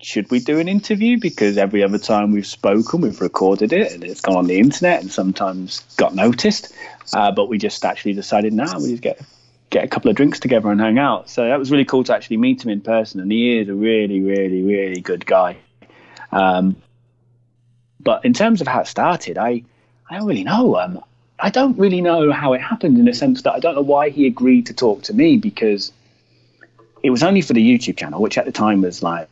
[0.00, 1.18] should we do an interview?
[1.18, 5.00] Because every other time we've spoken, we've recorded it and it's gone on the internet
[5.00, 6.72] and sometimes got noticed.
[7.12, 9.20] Uh, but we just actually decided now we just get
[9.70, 11.28] get a couple of drinks together and hang out.
[11.28, 13.20] So that was really cool to actually meet him in person.
[13.20, 15.56] And he is a really, really, really good guy.
[16.30, 16.76] Um,
[18.00, 19.64] but in terms of how it started, I
[20.08, 20.76] I don't really know.
[20.76, 21.02] Um,
[21.38, 24.10] I don't really know how it happened in the sense that I don't know why
[24.10, 25.92] he agreed to talk to me because
[27.02, 29.28] it was only for the YouTube channel, which at the time was like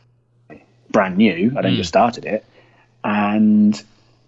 [0.93, 1.51] brand new.
[1.57, 1.81] I'd only Mm.
[1.81, 2.45] just started it,
[3.03, 3.81] and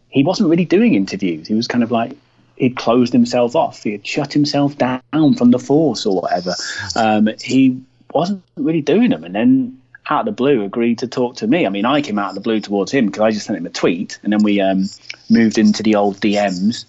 [0.09, 1.47] he wasn't really doing interviews.
[1.47, 2.11] He was kind of like
[2.57, 3.83] he'd closed himself off.
[3.83, 5.01] He had shut himself down
[5.37, 6.53] from the force or whatever.
[6.95, 7.79] Um, he
[8.13, 9.77] wasn't really doing them, and then
[10.09, 11.65] out of the blue agreed to talk to me.
[11.65, 13.65] I mean, I came out of the blue towards him because I just sent him
[13.65, 14.85] a tweet, and then we um,
[15.29, 16.85] moved into the old DMs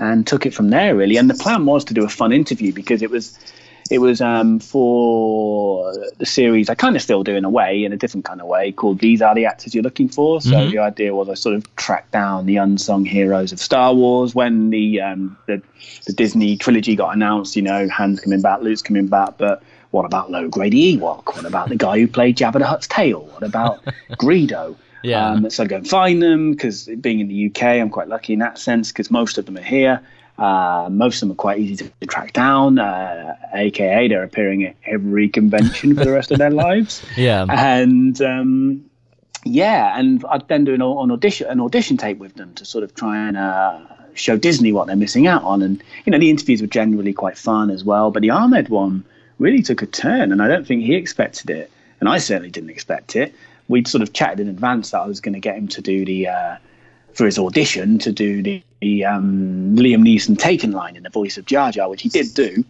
[0.00, 1.16] and took it from there really.
[1.16, 3.36] And the plan was to do a fun interview because it was
[3.90, 7.92] it was um, for the series I kind of still do in a way, in
[7.92, 10.40] a different kind of way, called These Are the Actors You're Looking For.
[10.40, 10.70] So Mhm.
[10.70, 14.70] the idea was I sort of tracked down the unsung heroes of Star Wars when
[14.70, 15.62] the, um, the
[16.06, 17.54] the Disney trilogy got announced.
[17.56, 21.34] You know, Han's coming back, Luke's coming back, but what about Logray Ewok?
[21.36, 23.20] What about the guy who played Jabba the Hutt's tail?
[23.32, 24.76] What about Greedo?
[25.02, 25.30] Yeah.
[25.30, 28.32] Um, so I go and find them because being in the UK, I'm quite lucky
[28.32, 30.00] in that sense because most of them are here.
[30.38, 34.64] Uh, most of them are quite easy to, to track down, uh, aka they're appearing
[34.64, 37.04] at every convention for the rest of their lives.
[37.16, 37.44] Yeah.
[37.48, 38.88] And um,
[39.44, 42.84] yeah, and I'd then do an, an audition, an audition tape with them to sort
[42.84, 43.80] of try and uh,
[44.14, 45.62] show Disney what they're missing out on.
[45.62, 48.10] And you know, the interviews were generally quite fun as well.
[48.10, 49.04] But the Ahmed one
[49.38, 51.70] really took a turn, and I don't think he expected it,
[52.00, 53.34] and I certainly didn't expect it.
[53.68, 56.04] We'd sort of chatted in advance that I was going to get him to do
[56.04, 56.56] the uh,
[57.14, 61.36] for his audition to do the, the um, Liam Neeson Taken line in the voice
[61.36, 62.64] of Jar Jar, which he did do,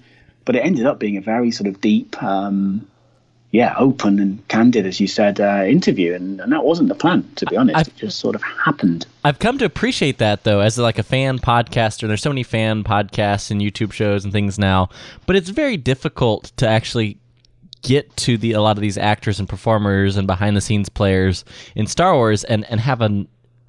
[0.45, 2.87] but it ended up being a very sort of deep, um,
[3.51, 7.29] yeah, open and candid, as you said, uh, interview, and, and that wasn't the plan,
[7.37, 7.89] to be honest.
[7.89, 9.07] it just sort of happened.
[9.25, 12.07] I've come to appreciate that though, as like a fan podcaster.
[12.09, 14.91] There's so many fan podcasts and YouTube shows and things now,
[15.27, 17.19] but it's very difficult to actually
[17.83, 21.45] get to the a lot of these actors and performers and behind the scenes players
[21.77, 23.27] in Star Wars and and have a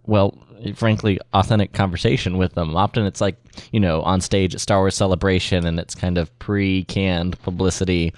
[0.09, 0.35] well,
[0.75, 2.75] frankly, authentic conversation with them.
[2.75, 3.37] Often it's like
[3.71, 8.13] you know on stage at Star Wars Celebration, and it's kind of pre-canned publicity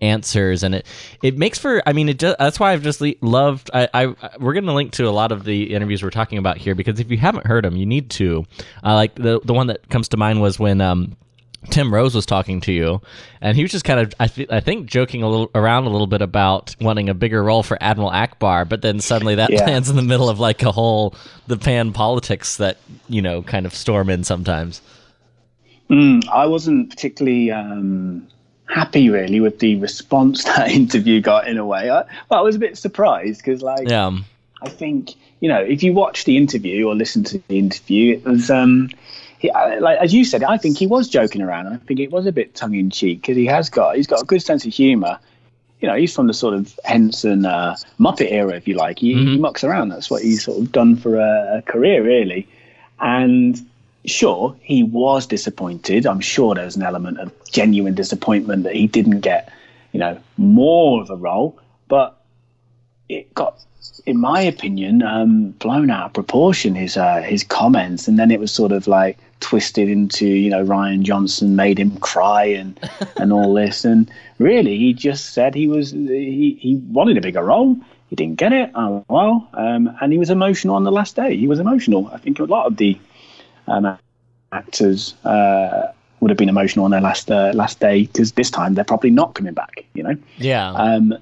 [0.00, 0.86] answers and it
[1.22, 4.06] it makes for i mean it just that's why i've just le- loved I, I
[4.38, 7.00] we're going to link to a lot of the interviews we're talking about here because
[7.00, 8.46] if you haven't heard them you need to
[8.82, 11.16] uh, like the the one that comes to mind was when um
[11.68, 13.02] Tim Rose was talking to you,
[13.42, 15.90] and he was just kind of, I, th- I think, joking a little around a
[15.90, 19.66] little bit about wanting a bigger role for Admiral Ackbar, but then suddenly that Yeah.
[19.66, 21.14] lands in the middle of like a whole
[21.46, 24.80] the pan politics that you know kind of storm in sometimes.
[25.90, 28.26] Mm, I wasn't particularly um,
[28.66, 31.46] happy, really, with the response that interview got.
[31.46, 34.16] In a way, I, well, I was a bit surprised because, like, Yeah,
[34.62, 38.24] I think you know, if you watch the interview or listen to the interview, it
[38.24, 38.90] was um,
[39.40, 41.66] he, like as you said, I think he was joking around.
[41.66, 44.20] I think it was a bit tongue in cheek because he has got he's got
[44.20, 45.18] a good sense of humour.
[45.80, 48.98] You know, he's from the sort of Henson uh, Muppet era, if you like.
[48.98, 49.88] He, he mucks around.
[49.88, 52.46] That's what he's sort of done for a, a career, really.
[53.00, 53.58] And
[54.04, 56.06] sure, he was disappointed.
[56.06, 59.50] I'm sure there's an element of genuine disappointment that he didn't get,
[59.92, 61.58] you know, more of a role.
[61.88, 62.19] But
[63.10, 63.62] it got,
[64.06, 66.74] in my opinion, um, blown out of proportion.
[66.74, 70.64] His uh, his comments, and then it was sort of like twisted into, you know,
[70.64, 72.78] Rian Johnson made him cry and
[73.16, 73.84] and all this.
[73.84, 77.76] And really, he just said he was he he wanted a bigger role.
[78.08, 78.70] He didn't get it.
[78.74, 81.36] Oh well, um, and he was emotional on the last day.
[81.36, 82.08] He was emotional.
[82.12, 82.98] I think a lot of the
[83.66, 83.98] um,
[84.52, 88.74] actors uh, would have been emotional on their last uh, last day because this time
[88.74, 89.84] they're probably not coming back.
[89.94, 90.16] You know.
[90.38, 90.70] yeah.
[90.72, 91.16] Um,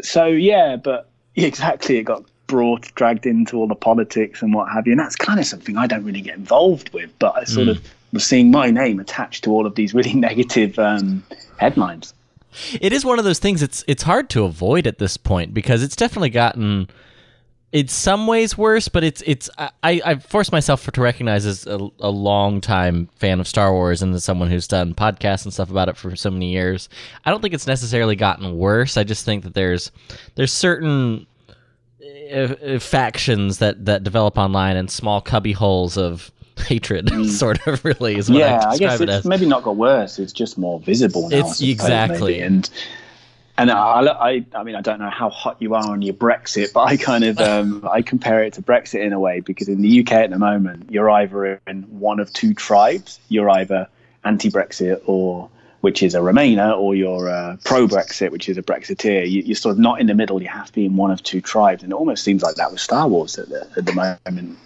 [0.00, 4.86] so yeah, but exactly, it got brought, dragged into all the politics and what have
[4.86, 7.10] you, and that's kind of something I don't really get involved with.
[7.18, 7.70] But I sort Mm.
[7.72, 11.22] of was seeing my name attached to all of these really negative um,
[11.56, 12.12] headlines.
[12.80, 13.62] It is one of those things.
[13.62, 16.88] It's it's hard to avoid at this point because it's definitely gotten.
[17.72, 21.88] In some ways worse, but it's it's I I forced myself to recognize as a,
[22.00, 25.70] a long time fan of Star Wars and as someone who's done podcasts and stuff
[25.70, 26.90] about it for so many years.
[27.24, 28.98] I don't think it's necessarily gotten worse.
[28.98, 29.90] I just think that there's
[30.34, 31.26] there's certain
[32.32, 37.84] uh, factions that that develop online and small cubby holes of hatred, sort of.
[37.84, 39.24] Really, is what yeah, I I describe guess it it's as.
[39.24, 40.18] maybe not got worse.
[40.18, 41.38] It's just more visible now.
[41.38, 42.32] It's exactly.
[42.34, 42.44] maybe.
[42.44, 42.70] and
[43.62, 46.72] and I, I, I mean, I don't know how hot you are on your Brexit,
[46.72, 49.82] but I kind of um, I compare it to Brexit in a way because in
[49.82, 53.20] the UK at the moment, you're either in one of two tribes.
[53.28, 53.88] You're either
[54.24, 55.48] anti-Brexit or
[55.80, 59.28] which is a Remainer, or you're uh, pro-Brexit, which is a Brexiteer.
[59.28, 60.40] You, you're sort of not in the middle.
[60.40, 62.70] You have to be in one of two tribes, and it almost seems like that
[62.70, 64.58] with Star Wars at the, at the moment.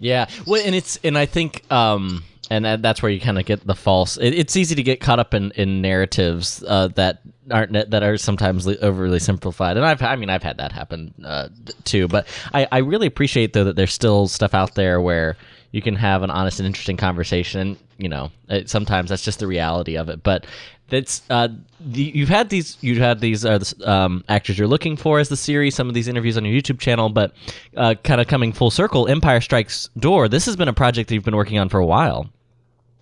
[0.00, 3.46] Yeah, well, and it's and I think um and that, that's where you kind of
[3.46, 4.16] get the false.
[4.16, 7.20] It, it's easy to get caught up in in narratives uh, that
[7.50, 11.48] aren't that are sometimes overly simplified, and I've I mean I've had that happen uh,
[11.84, 12.08] too.
[12.08, 15.36] But I I really appreciate though that there's still stuff out there where
[15.72, 17.76] you can have an honest and interesting conversation.
[17.98, 20.46] You know, it, sometimes that's just the reality of it, but.
[20.90, 21.48] That's uh,
[21.80, 25.36] the, you've had these you've had these uh, um, actors you're looking for as the
[25.36, 25.74] series.
[25.74, 27.32] Some of these interviews on your YouTube channel, but
[27.74, 29.08] uh, kind of coming full circle.
[29.08, 30.28] Empire Strikes Door.
[30.28, 32.28] This has been a project that you've been working on for a while.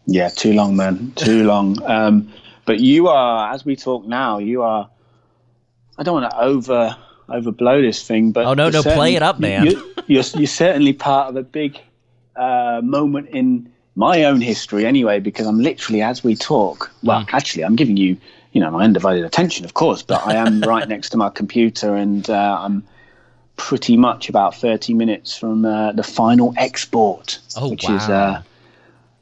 [0.06, 1.12] Yeah, too long, man.
[1.16, 1.82] Too long.
[1.82, 2.32] Um,
[2.64, 4.88] but you are, as we talk now, you are.
[5.98, 6.96] I don't want to over
[7.28, 9.66] overblow this thing, but Oh, no, you're no, play it up, man.
[9.66, 11.80] You, you're you're certainly part of a big
[12.36, 16.90] uh, moment in my own history, anyway, because I'm literally as we talk.
[17.02, 17.34] Well, Mm.
[17.34, 18.16] actually, I'm giving you,
[18.52, 21.94] you know, my undivided attention, of course, but I am right next to my computer,
[21.94, 22.84] and uh, I'm
[23.56, 27.96] pretty much about 30 minutes from uh, the final export, Oh, which wow.
[27.96, 28.08] is.
[28.08, 28.42] Uh,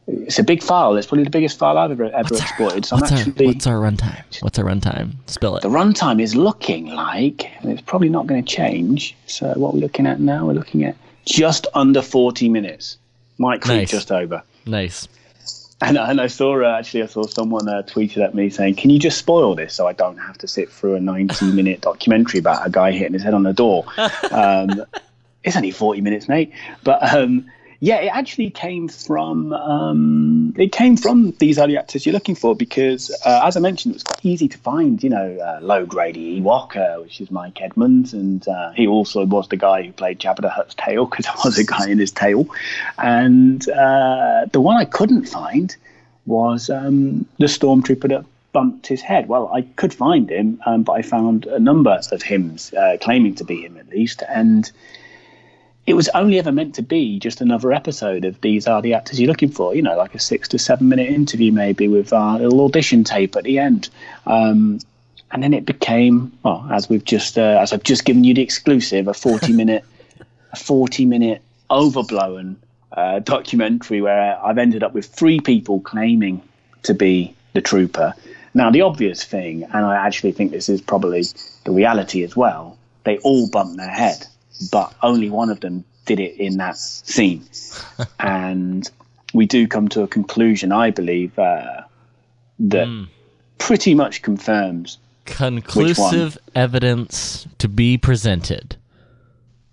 [0.06, 0.96] it's a big file.
[0.96, 2.84] It's probably the biggest file I've ever ever exported.
[2.84, 4.42] So I'm What's our actually what's our runtime?
[4.42, 5.12] What's our runtime?
[5.26, 5.62] Spill it.
[5.62, 9.14] the runtime is looking like, and it's probably not going to change.
[9.26, 10.96] So what we're looking at now, we're looking at
[11.26, 12.98] just under 40 minutes.
[13.38, 13.90] Might creep Nice.
[13.90, 14.42] just over.
[14.70, 15.08] Nice.
[15.82, 18.90] And, and I saw uh, actually I saw someone uh, tweeted at me saying, "Can
[18.90, 22.38] you just spoil this so I don't have to sit through a 90 minute documentary
[22.38, 23.84] about a guy hitting his head on the door?"
[24.30, 24.84] Um,
[25.42, 26.52] it's only 40 minutes, mate.
[26.84, 27.50] But um,
[27.82, 32.54] yeah, it actually came from um, it came from these early actors you're looking for
[32.54, 35.02] because, uh, as I mentioned, it was quite easy to find.
[35.02, 39.48] You know, uh, Logray Ewok, uh, which is Mike Edmonds, and uh, he also was
[39.48, 42.12] the guy who played Jabba the Hutt's tail because there was a guy in his
[42.12, 42.46] tail.
[42.98, 45.74] And uh, the one I couldn't find
[46.26, 49.26] was um, the stormtrooper that bumped his head.
[49.26, 53.36] Well, I could find him, um, but I found a number of hymns uh, claiming
[53.36, 54.70] to be him at least, and
[55.90, 59.18] it was only ever meant to be just another episode of these are the actors
[59.18, 59.74] you're looking for.
[59.74, 63.02] You know, like a six to seven minute interview maybe with uh, a little audition
[63.02, 63.88] tape at the end.
[64.24, 64.78] Um,
[65.32, 68.40] and then it became, well, as we've just, uh, as I've just given you the
[68.40, 69.84] exclusive, a 40 minute,
[70.52, 72.56] a 40 minute overblown
[72.92, 76.40] uh, documentary where I've ended up with three people claiming
[76.84, 78.14] to be the trooper.
[78.54, 81.24] Now, the obvious thing, and I actually think this is probably
[81.64, 84.24] the reality as well, they all bumped their head,
[84.70, 87.44] but only one of them did it in that scene.
[88.20, 88.90] and
[89.32, 91.82] we do come to a conclusion, I believe, uh,
[92.60, 93.06] that
[93.58, 98.76] pretty much confirms Conclusive evidence to be presented.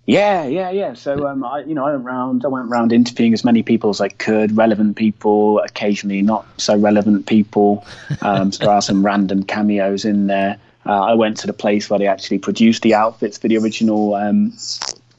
[0.06, 0.94] Yeah, yeah, yeah.
[0.94, 2.44] So um, I, you know, I went round.
[2.44, 6.76] I went round interviewing as many people as I could, relevant people, occasionally not so
[6.78, 7.84] relevant people.
[8.22, 10.58] Um, so there are some random cameos in there.
[10.88, 14.14] Uh, I went to the place where they actually produced the outfits for the original
[14.14, 14.52] um,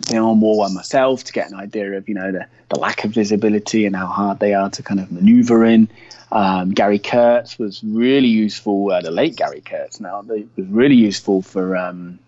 [0.08, 3.12] film, wore one myself to get an idea of you know the, the lack of
[3.12, 5.88] visibility and how hard they are to kind of maneuver in.
[6.32, 8.92] Um, Gary Kurtz was really useful.
[8.92, 11.78] Uh, the late Gary Kurtz now was really useful for.
[11.78, 12.20] Um,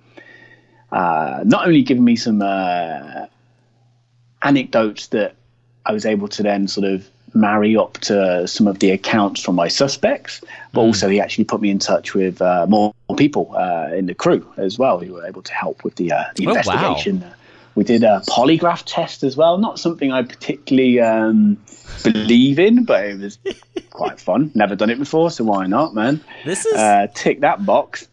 [0.92, 3.26] uh, not only giving me some uh,
[4.42, 5.36] anecdotes that
[5.86, 9.56] I was able to then sort of marry up to some of the accounts from
[9.56, 10.42] my suspects,
[10.74, 14.14] but also he actually put me in touch with uh, more people uh, in the
[14.16, 16.58] crew as well who were able to help with the, uh, the Oh, wow.
[16.58, 17.26] investigation.
[17.76, 21.58] We did a polygraph test as well, not something I particularly um,
[22.04, 23.38] believe in, but it was
[23.92, 24.52] quite fun.
[24.54, 26.22] Never done it before, so why not, man?
[26.44, 28.10] This is Uh, tick that box.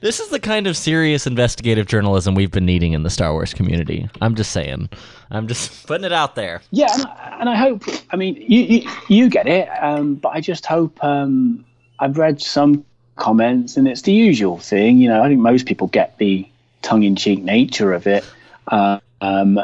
[0.00, 3.54] This is the kind of serious investigative journalism we've been needing in the Star Wars
[3.54, 4.08] community.
[4.20, 4.88] I'm just saying.
[5.30, 6.62] I'm just putting it out there.
[6.70, 7.84] Yeah, and I, and I hope.
[8.10, 11.02] I mean, you you, you get it, um, but I just hope.
[11.02, 11.64] Um,
[11.98, 12.84] I've read some
[13.16, 14.98] comments, and it's the usual thing.
[14.98, 16.48] You know, I think most people get the
[16.82, 18.24] tongue-in-cheek nature of it,
[18.68, 19.60] uh, um,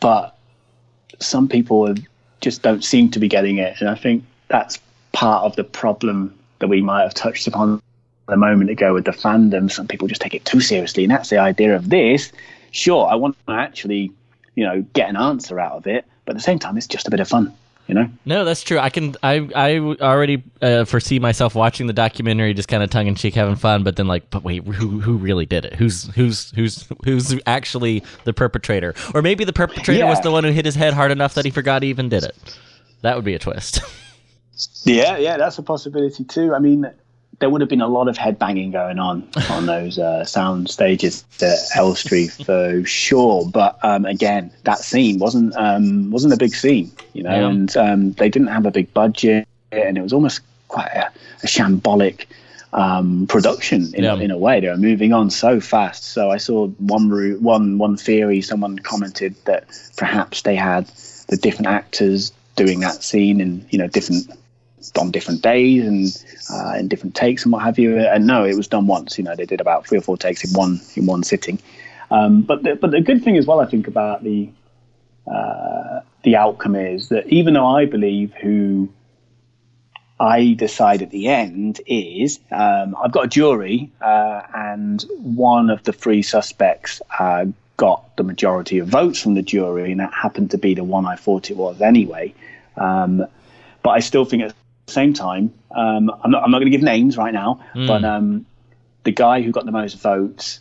[0.00, 0.36] but
[1.20, 1.94] some people
[2.40, 4.80] just don't seem to be getting it, and I think that's
[5.12, 7.82] part of the problem that we might have touched upon
[8.28, 9.70] a moment ago with the fandom.
[9.70, 12.32] Some people just take it too seriously, and that's the idea of this.
[12.70, 14.12] Sure, I want to actually,
[14.54, 17.06] you know, get an answer out of it, but at the same time, it's just
[17.06, 17.52] a bit of fun.
[17.86, 18.08] You know.
[18.24, 18.78] No, that's true.
[18.78, 19.14] I can.
[19.22, 23.34] I I already uh, foresee myself watching the documentary, just kind of tongue in cheek,
[23.34, 23.82] having fun.
[23.82, 25.74] But then, like, but wait, who who really did it?
[25.74, 28.94] Who's who's who's who's actually the perpetrator?
[29.12, 31.50] Or maybe the perpetrator was the one who hit his head hard enough that he
[31.50, 32.34] forgot he even did it.
[33.02, 33.82] That would be a twist.
[34.84, 36.54] Yeah, yeah, that's a possibility too.
[36.54, 36.90] I mean,
[37.40, 41.24] there would have been a lot of headbanging going on on those uh, sound stages
[41.42, 43.44] at Elstree for sure.
[43.50, 47.48] But um, again, that scene wasn't um, wasn't a big scene, you know, Yeah.
[47.48, 51.10] and um, they didn't have a big budget, and it was almost quite a,
[51.42, 52.26] a shambolic
[52.72, 54.14] um, production in, Yeah.
[54.14, 54.60] a, in a way.
[54.60, 56.04] They were moving on so fast.
[56.04, 58.42] So I saw one route, one one theory.
[58.42, 59.64] Someone commented that
[59.96, 60.86] perhaps they had
[61.28, 64.30] the different actors doing that scene in you know different
[64.98, 67.98] on different days and uh, in different takes and what have you.
[67.98, 69.18] And no, it was done once.
[69.18, 71.58] You know, they did about three or four takes in one in one sitting.
[72.10, 74.50] Um, but the, but the good thing as well, I think about the
[75.30, 78.88] uh, the outcome is that even though I believe who
[80.20, 85.82] I decide at the end is um, I've got a jury, uh, and one of
[85.82, 90.52] the three suspects uh, got the majority of votes from the jury, and that happened
[90.52, 92.34] to be the one I thought it was anyway.
[92.76, 93.26] Um,
[93.82, 94.54] but I still think at
[94.86, 97.86] same time, um, I'm not, I'm not going to give names right now, Mm.
[97.88, 98.46] but um,
[99.04, 100.60] the guy who got the most votes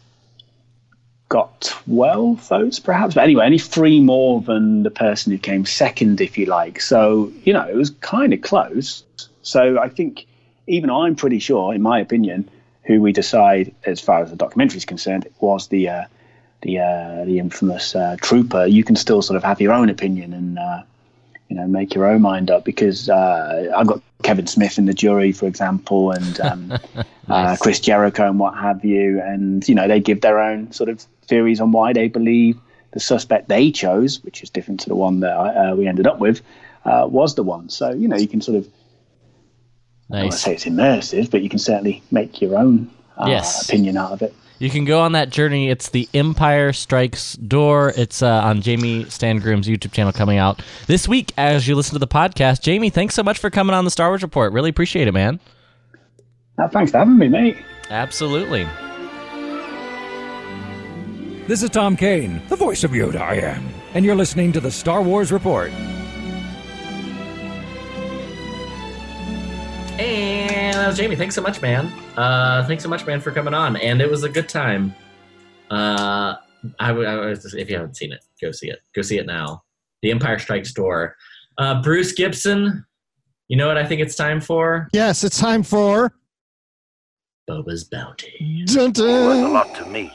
[1.30, 3.16] got 12 votes perhaps?
[3.16, 6.80] But anyway only three more than the person who came second if you like.
[6.80, 9.04] So you know it was kind of close.
[9.42, 10.28] So i think
[10.68, 12.50] even i'm pretty sure in my opinion
[12.84, 16.04] who we decide as far as the documentary is concerned was the uh,
[16.62, 18.66] the uh, the infamous uh, trooper.
[18.68, 20.84] You can still sort of have your own opinion and uh,
[21.50, 24.94] you know make your own mind up because uh, I've got Kevin Smith in the
[24.94, 26.74] jury, for example, and um,
[27.30, 30.90] uh, Chris Jericho and what have you, and you know they give their own sort
[30.90, 32.60] of theories on why they believe
[32.92, 36.20] the suspect they chose, which is different to the one that uh, we ended up
[36.20, 36.42] with,
[36.86, 37.70] uh, was the one.
[37.70, 38.68] So you know you can sort of
[40.12, 40.42] I don't Nice.
[40.42, 43.68] say it's immersive, but you can certainly make your own uh, Yes.
[43.68, 44.34] opinion out of it.
[44.64, 45.70] You can go on that journey.
[45.70, 47.96] It's The Empire Strikes Door.
[47.98, 52.00] It's uh, on Jamie Stangroom's YouTube channel coming out this week as you listen to
[52.00, 52.62] the podcast.
[52.62, 54.54] Jamie, thanks so much for coming on the Star Wars Report.
[54.54, 55.42] Really appreciate it, man.
[56.58, 57.58] Uh, thanks for having me, mate.
[57.90, 58.66] Absolutely.
[61.46, 64.72] This is Tom Kane, the voice of Yoda I am, and you're listening to the
[64.72, 65.72] Star Wars Report.
[70.00, 70.43] And
[70.84, 71.16] that was Jamie.
[71.16, 71.86] Thanks so much, man.
[72.18, 73.78] Uh, thanks so much, man, for coming on.
[73.78, 74.94] And it was a good time.
[75.72, 76.36] Uh,
[76.78, 78.80] I would, I would if you haven't seen it, go see it.
[78.94, 79.64] Go see it now.
[80.02, 81.16] The Empire Strikes Door.
[81.58, 82.86] Uh, Bruce Gibson.
[83.48, 84.90] You know what I think it's time for?
[84.92, 86.14] Yes, it's time for.
[87.50, 88.66] Boba's Bounty.
[88.66, 89.54] Dun, dun.
[89.54, 90.12] lot to me.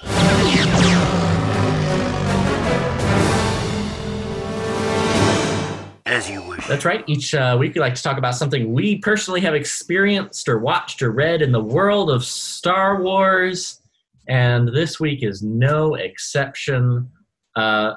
[6.19, 6.67] As you wish.
[6.67, 7.05] That's right.
[7.07, 11.01] Each uh, week we like to talk about something we personally have experienced or watched
[11.01, 13.81] or read in the world of Star Wars.
[14.27, 17.09] And this week is no exception.
[17.55, 17.95] Uh,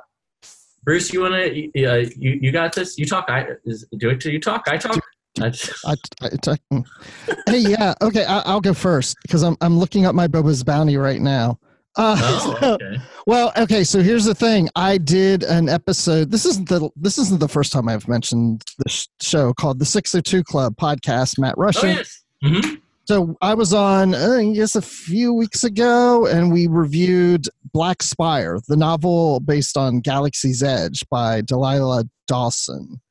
[0.83, 2.95] Bruce, you want to, uh, you, you got this?
[2.99, 3.25] You talk.
[3.27, 4.67] I is, Do it till you talk.
[4.67, 4.99] I talk.
[5.39, 5.51] I,
[5.87, 6.83] I, I, I-
[7.47, 10.95] hey, yeah, okay, I, I'll go first because I'm I'm looking up my Boba's Bounty
[10.95, 11.57] right now.
[11.97, 12.97] Uh, oh, so- okay.
[13.27, 14.69] well, okay, so here's the thing.
[14.75, 16.31] I did an episode.
[16.31, 20.43] This isn't the this isn't the first time I've mentioned the show called the 602
[20.43, 21.37] Club podcast.
[21.39, 21.89] Matt Oh, Russian.
[21.89, 22.23] yes.
[22.43, 22.75] hmm
[23.05, 28.01] So I was on, uh, I guess, a few weeks ago, and we reviewed Black
[28.03, 33.01] Spire, the novel based on Galaxy's Edge by Delilah Dawson.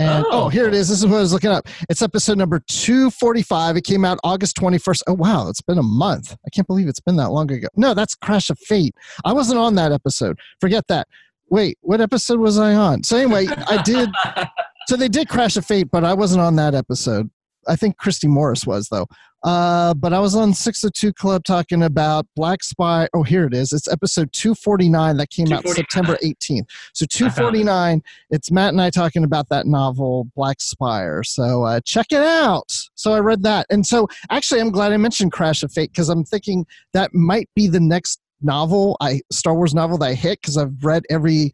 [0.00, 0.44] And oh.
[0.44, 0.48] Oh.
[0.48, 0.88] here it is.
[0.88, 1.68] This is what I was looking up.
[1.90, 3.76] It's episode number 245.
[3.76, 5.02] It came out August 21st.
[5.08, 5.48] Oh, wow.
[5.48, 6.36] It's been a month.
[6.44, 7.68] I can't believe it's been that long ago.
[7.76, 8.94] No, that's Crash of Fate.
[9.24, 10.38] I wasn't on that episode.
[10.60, 11.06] Forget that.
[11.50, 13.02] Wait, what episode was I on?
[13.02, 14.10] So, anyway, I did.
[14.88, 17.30] So they did Crash of Fate, but I wasn't on that episode.
[17.68, 19.06] I think Christy Morris was though.
[19.42, 23.08] Uh, but I was on 602 Club talking about Black Spire.
[23.14, 23.72] Oh, here it is.
[23.72, 26.68] It's episode 249 that came out September 18th.
[26.92, 28.02] So 249.
[28.30, 31.22] It's Matt and I talking about that novel Black Spire.
[31.22, 32.70] So uh, check it out.
[32.94, 36.10] So I read that, and so actually, I'm glad I mentioned Crash of Fate because
[36.10, 40.40] I'm thinking that might be the next novel I Star Wars novel that I hit
[40.40, 41.52] because I've read every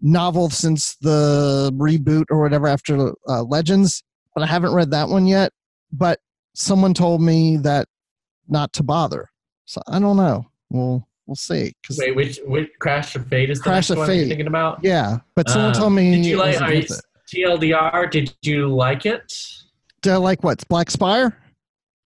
[0.00, 4.02] novel since the reboot or whatever after uh, Legends,
[4.34, 5.52] but I haven't read that one yet.
[5.92, 6.18] But
[6.54, 7.86] someone told me that
[8.48, 9.28] not to bother,
[9.64, 10.46] so I don't know.
[10.70, 11.72] We'll we'll see.
[11.86, 14.28] 'cause- Wait, which which Crash of Fate is the Crash of one you're Fate.
[14.28, 14.80] thinking about?
[14.82, 16.16] yeah, but someone Uh, told me.
[16.16, 16.86] Did you like you.
[17.32, 18.10] TLDR?
[18.10, 19.32] Did you like it?
[20.02, 21.38] Do I like what Black Spire?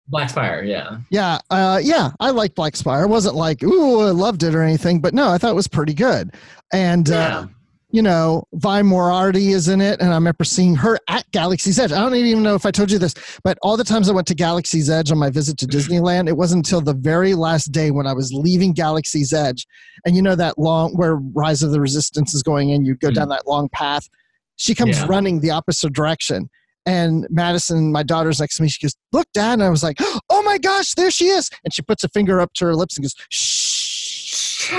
[0.08, 0.98] Black Spire, yeah.
[1.10, 3.02] Yeah, uh, yeah, I like Black Spire.
[3.04, 5.68] I wasn't like, ooh, I loved it or anything, but no, I thought it was
[5.68, 6.36] pretty good.
[6.72, 7.40] And Yeah.
[7.40, 7.48] uh,
[7.96, 11.94] you know, Vi Moradi is in it, and I remember seeing her at Galaxy's Edge.
[11.94, 14.28] I don't even know if I told you this, but all the times I went
[14.28, 15.94] to Galaxy's Edge on my visit to mm-hmm.
[15.94, 19.66] Disneyland, it wasn't until the very last day when I was leaving Galaxy's Edge,
[20.06, 23.12] and you know that long where Rise of the Resistance is going in, you go
[23.12, 23.32] down mm-hmm.
[23.32, 24.10] that long path.
[24.58, 25.06] She comes Yeah.
[25.08, 26.50] running the opposite direction.
[26.86, 28.68] And Madison, my daughter's next to me.
[28.68, 29.98] She goes, "Look, Dad!" And I was like,
[30.30, 32.98] "Oh my gosh, there she is!" And she puts a finger up to her lips
[32.98, 34.72] and goes, "Shh."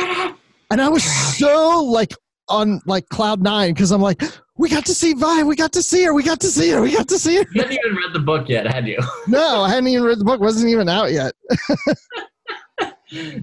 [0.71, 1.05] And I was
[1.39, 2.13] so like
[2.49, 4.23] on like cloud nine because I'm like,
[4.57, 5.43] "We got to see Vi.
[5.45, 6.15] We got to see her.
[6.15, 6.81] We got to see her.
[6.81, 8.99] We got to see her." You hadn't even read the book yet, had you?
[9.29, 10.41] No, I hadn't even read the book.
[10.41, 11.33] wasn't even out yet.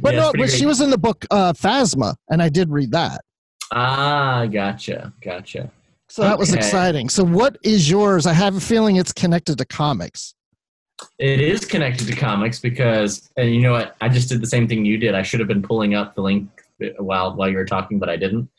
[0.02, 2.92] But Yeah, no, but she was in the book uh, Phasma, and I did read
[2.92, 3.22] that.
[3.72, 5.72] Ah, gotcha, gotcha.
[6.10, 7.10] So that was exciting.
[7.10, 8.28] So what is yours?
[8.28, 10.36] I have a feeling it's connected to comics.
[11.18, 13.96] It is connected to comics because, and you know what?
[14.02, 15.16] I just did the same thing you did.
[15.16, 16.50] I should have been pulling up the link
[16.98, 18.50] while while you were talking, but I didn't.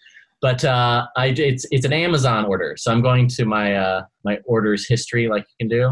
[0.44, 4.40] But uh, I it's it's an Amazon order, so I'm going to my uh, my
[4.44, 5.84] orders history like you can do.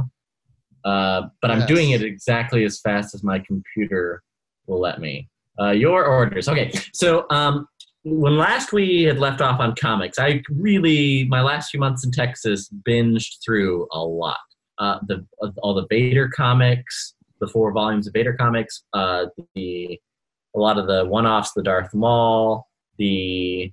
[0.85, 1.69] Uh, but I'm Yes.
[1.69, 4.23] doing it exactly as fast as my computer
[4.67, 5.31] will let me.
[5.59, 6.71] Uh, your orders, okay.
[6.93, 7.67] So um,
[8.05, 12.11] when last we had left off on comics, I really my last few months in
[12.11, 14.37] Texas binged through a lot.
[14.77, 15.27] Uh, the
[15.63, 19.25] all the Vader comics, the four volumes of Vader comics, uh,
[19.55, 19.99] the
[20.55, 23.73] a lot of the one-offs, the Darth Maul, the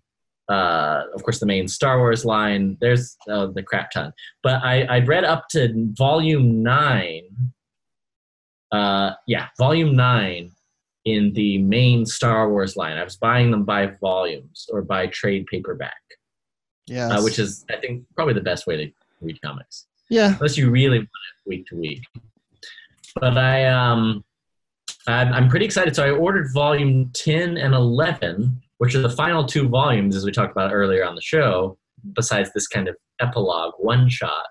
[0.49, 2.77] uh, of course the main Star Wars line.
[2.81, 7.23] There's uh, the crap ton, but I I read up to volume nine.
[8.71, 10.51] Uh, yeah, volume nine
[11.05, 12.97] in the main Star Wars line.
[12.97, 16.01] I was buying them by volumes or by trade paperback,
[16.85, 17.11] Yes.
[17.11, 18.91] uh, which is I think probably the best way to
[19.21, 20.33] read comics yeah.
[20.33, 22.03] unless you really want it week to week.
[23.15, 24.23] But I um
[25.07, 25.95] I'm, I'm pretty excited.
[25.95, 30.31] So I ordered volume 10 and 11, which are the final two volumes, as we
[30.31, 31.77] talked about earlier on the show,
[32.13, 34.49] besides this kind of epilogue one shot.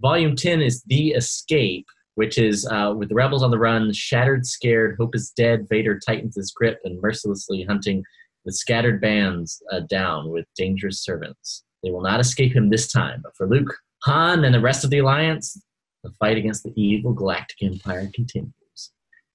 [0.00, 4.46] Volume 10 is The Escape, which is uh, with the rebels on the run, shattered,
[4.46, 8.02] scared, hope is dead, Vader tightens his grip and mercilessly hunting
[8.44, 11.64] the scattered bands uh, down with dangerous servants.
[11.82, 13.74] They will not escape him this time, but for Luke,
[14.04, 15.60] Han, and the rest of the Alliance,
[16.02, 18.52] the fight against the evil Galactic Empire continues.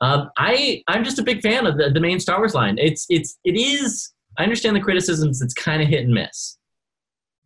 [0.02, 2.78] Um, I I'm just a big fan of the, the main Star Wars line.
[2.78, 4.12] It's it's it is.
[4.38, 5.42] I understand the criticisms.
[5.42, 6.58] It's kind of hit and miss.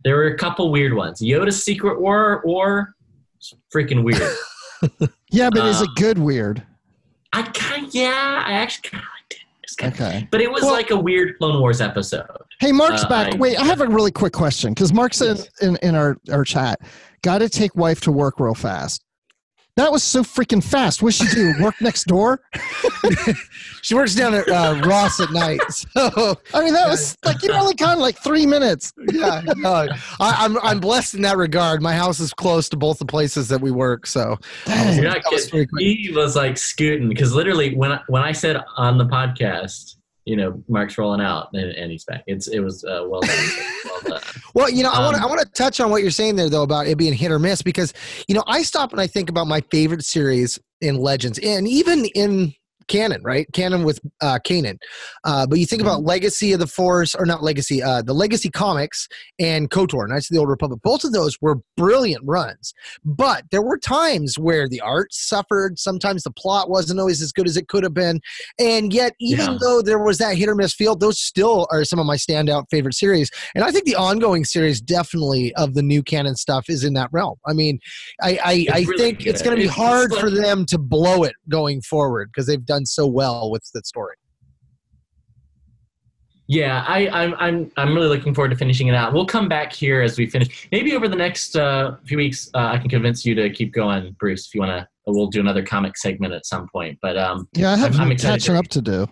[0.04, 1.20] There were a couple weird ones.
[1.22, 2.96] Yoda's Secret War or
[3.74, 4.22] freaking weird.
[5.32, 6.64] Yeah, but is it Um, good weird?
[7.34, 8.44] I kind of yeah.
[8.46, 9.40] I actually kind of liked it.
[9.62, 10.28] It kinda- Okay.
[10.32, 12.26] But it was Well- like a weird Clone Wars episode.
[12.62, 13.36] Hey, Mark's Uh, back.
[13.36, 16.44] I- Wait, I have a really quick question because Mark's in, in, in our, our
[16.46, 16.80] chat.
[17.22, 19.04] Got to take wife to work real fast.
[19.80, 21.02] That was so freaking fast.
[21.02, 21.54] What'd she do?
[21.62, 22.42] Work next door?
[23.82, 25.62] She works down at uh, Ross at night.
[25.70, 28.94] So I mean, that was like you only kind of like three minutes.
[29.12, 29.88] yeah, no,
[30.20, 31.82] I, I'm I'm blessed in that regard.
[31.82, 35.02] My house is close to both the places that we work, so Dang.
[35.02, 35.50] You're was kidding.
[35.50, 35.82] pretty quick.
[35.82, 39.96] He was like scooting because literally when I, when I said on the podcast,
[40.30, 42.24] you know, Mark's rolling out and, and he's back.
[42.28, 43.50] It's it was uh, well done.
[43.86, 44.22] well done.
[44.54, 46.36] Well, you know, I want to Um, I want to touch on what you're saying
[46.36, 47.94] there though about it being hit or miss because
[48.28, 52.06] you know I stop and I think about my favorite series in Legends and even
[52.06, 52.54] in
[52.90, 53.48] canon, right?
[53.54, 54.78] Canon with uh, Kanan.
[55.24, 58.50] Uh, but you think about Legacy of the Force, or not Legacy, uh, the Legacy
[58.50, 59.08] comics
[59.40, 60.82] and KOTOR, Knights of the Old Republic.
[60.84, 62.74] Both of those were brilliant runs.
[63.06, 65.80] But there were times where the art suffered.
[65.80, 68.20] Sometimes the plot wasn't always as good as it could have been.
[68.60, 69.58] And yet, even Yeah.
[69.62, 72.66] though there was that hit or miss feel, those still are some of my standout
[72.72, 73.30] favorite series.
[73.56, 77.10] And I think the ongoing series, definitely of the new canon stuff, is in that
[77.12, 77.36] realm.
[77.48, 77.80] I mean,
[78.22, 80.78] I I, I really think it's going to be It's- hard it's for them to
[80.80, 84.16] blow it going forward because they've done so well with the story.
[86.48, 89.14] Yeah, I, I'm I'm I'm really looking forward to finishing it out.
[89.14, 90.68] We'll come back here as we finish.
[90.72, 94.16] Maybe over the next uh, few weeks, uh, I can convince you to keep going,
[94.20, 94.48] Bruce.
[94.48, 96.98] If you want to, we'll do another comic segment at some point.
[97.04, 99.08] But um, Yeah, I have I'm- I'm some excited catching to- up to do.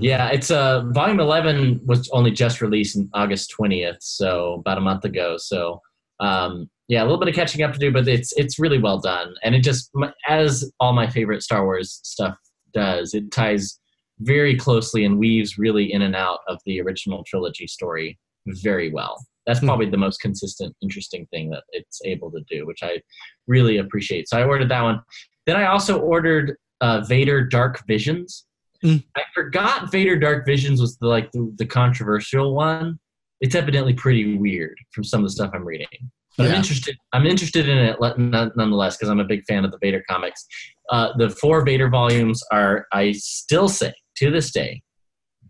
[0.00, 4.82] Yeah, it's uh volume eleven was only just released on August twentieth, so about a
[4.82, 5.36] month ago.
[5.38, 5.80] So
[6.20, 8.98] um yeah, a little bit of catching up to do, but it's it's really well
[8.98, 9.90] done, and it just
[10.28, 12.36] as all my favorite Star Wars stuff
[12.78, 13.80] does, it ties
[14.20, 19.16] very closely and weaves really in and out of the original trilogy story very well.
[19.46, 23.00] That's probably the most consistent, interesting thing that it's able to do, which I
[23.46, 24.28] really appreciate.
[24.28, 25.00] So I ordered that one.
[25.46, 28.44] Then I also ordered uh, Vader Dark Visions.
[28.84, 32.98] I forgot Vader Dark Visions was the, like the, the controversial one.
[33.40, 35.88] It's evidently pretty weird from some of the stuff I'm reading.
[36.36, 36.96] But I'm interested.
[37.12, 40.46] I'm interested in it nonetheless because I'm a big fan of the Vader comics.
[40.90, 44.82] Uh, the four Vader volumes are, I still say to this day,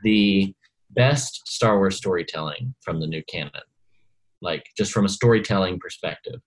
[0.02, 0.54] the
[0.90, 3.52] best Star Wars storytelling from the new canon.
[4.40, 6.40] like just from a storytelling perspective.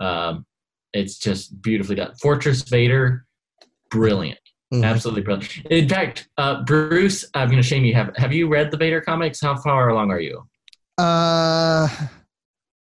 [0.00, 0.46] Um,
[0.94, 2.14] it's just beautifully done.
[2.22, 3.26] Fortress Vader,
[3.90, 4.38] brilliant,
[4.72, 4.82] Mhm.
[4.82, 5.54] absolutely brilliant.
[5.66, 7.92] In fact, uh, Bruce, I'm going to shame you.
[7.94, 9.42] Have Have you read the Vader comics?
[9.42, 10.48] How far along are you?
[10.96, 11.86] Uh,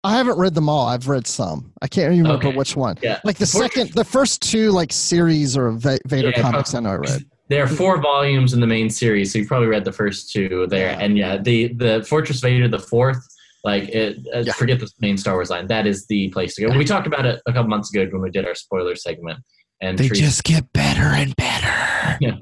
[0.08, 0.86] I haven't read them all.
[0.86, 1.70] I've read some.
[1.82, 2.56] I can't even remember Okay.
[2.56, 2.96] which one.
[3.02, 6.80] Yeah, Like the second, the first two like series or Va- Vader Yeah, comics I
[6.80, 7.26] know I read.
[7.50, 10.66] There are four volumes in the main series, so you've probably read the first two
[10.70, 10.96] there.
[10.98, 13.18] And yeah, the the Fortress Vader, the fourth,
[13.64, 14.52] like it, uh, Yeah.
[14.54, 15.66] forget the main Star Wars line.
[15.66, 16.76] That is the place to go.
[16.78, 19.40] We talked about it a couple months ago when we did our spoiler segment.
[19.82, 22.16] And They Teresa- just get better and better.
[22.20, 22.36] yeah,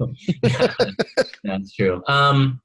[1.43, 2.01] that's true.
[2.07, 2.61] Um,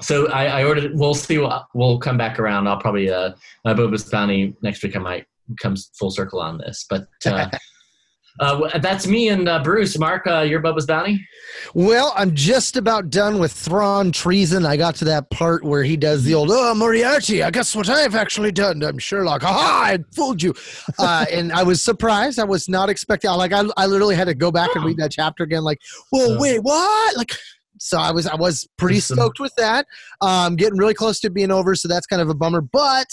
[0.00, 0.92] so I, I ordered.
[0.94, 1.38] We'll see.
[1.38, 2.66] What, we'll come back around.
[2.68, 3.32] I'll probably uh,
[3.64, 4.96] my Boba's bounty next week.
[4.96, 5.26] I might
[5.60, 7.48] come full circle on this, but uh,
[8.40, 9.98] uh, that's me and uh, Bruce.
[9.98, 11.26] Mark, uh, your Bubba's bounty.
[11.74, 14.66] Well, I'm just about done with Thrawn treason.
[14.66, 17.88] I got to that part where he does the old, oh, Moriarty, I guess what
[17.88, 18.82] I've actually done.
[18.82, 19.42] I'm Sherlock.
[19.42, 20.54] Aha, I fooled you.
[20.98, 22.38] Uh, and I was surprised.
[22.38, 25.12] I was not expecting, like, I, I literally had to go back and read that
[25.12, 25.80] chapter again, like,
[26.10, 26.40] whoa, Uh.
[26.40, 27.16] wait, what?
[27.16, 27.32] Like,
[27.78, 29.86] so I was I was pretty stoked with that.
[30.20, 32.60] Um, getting really close to being over, so that's kind of a bummer.
[32.60, 33.08] But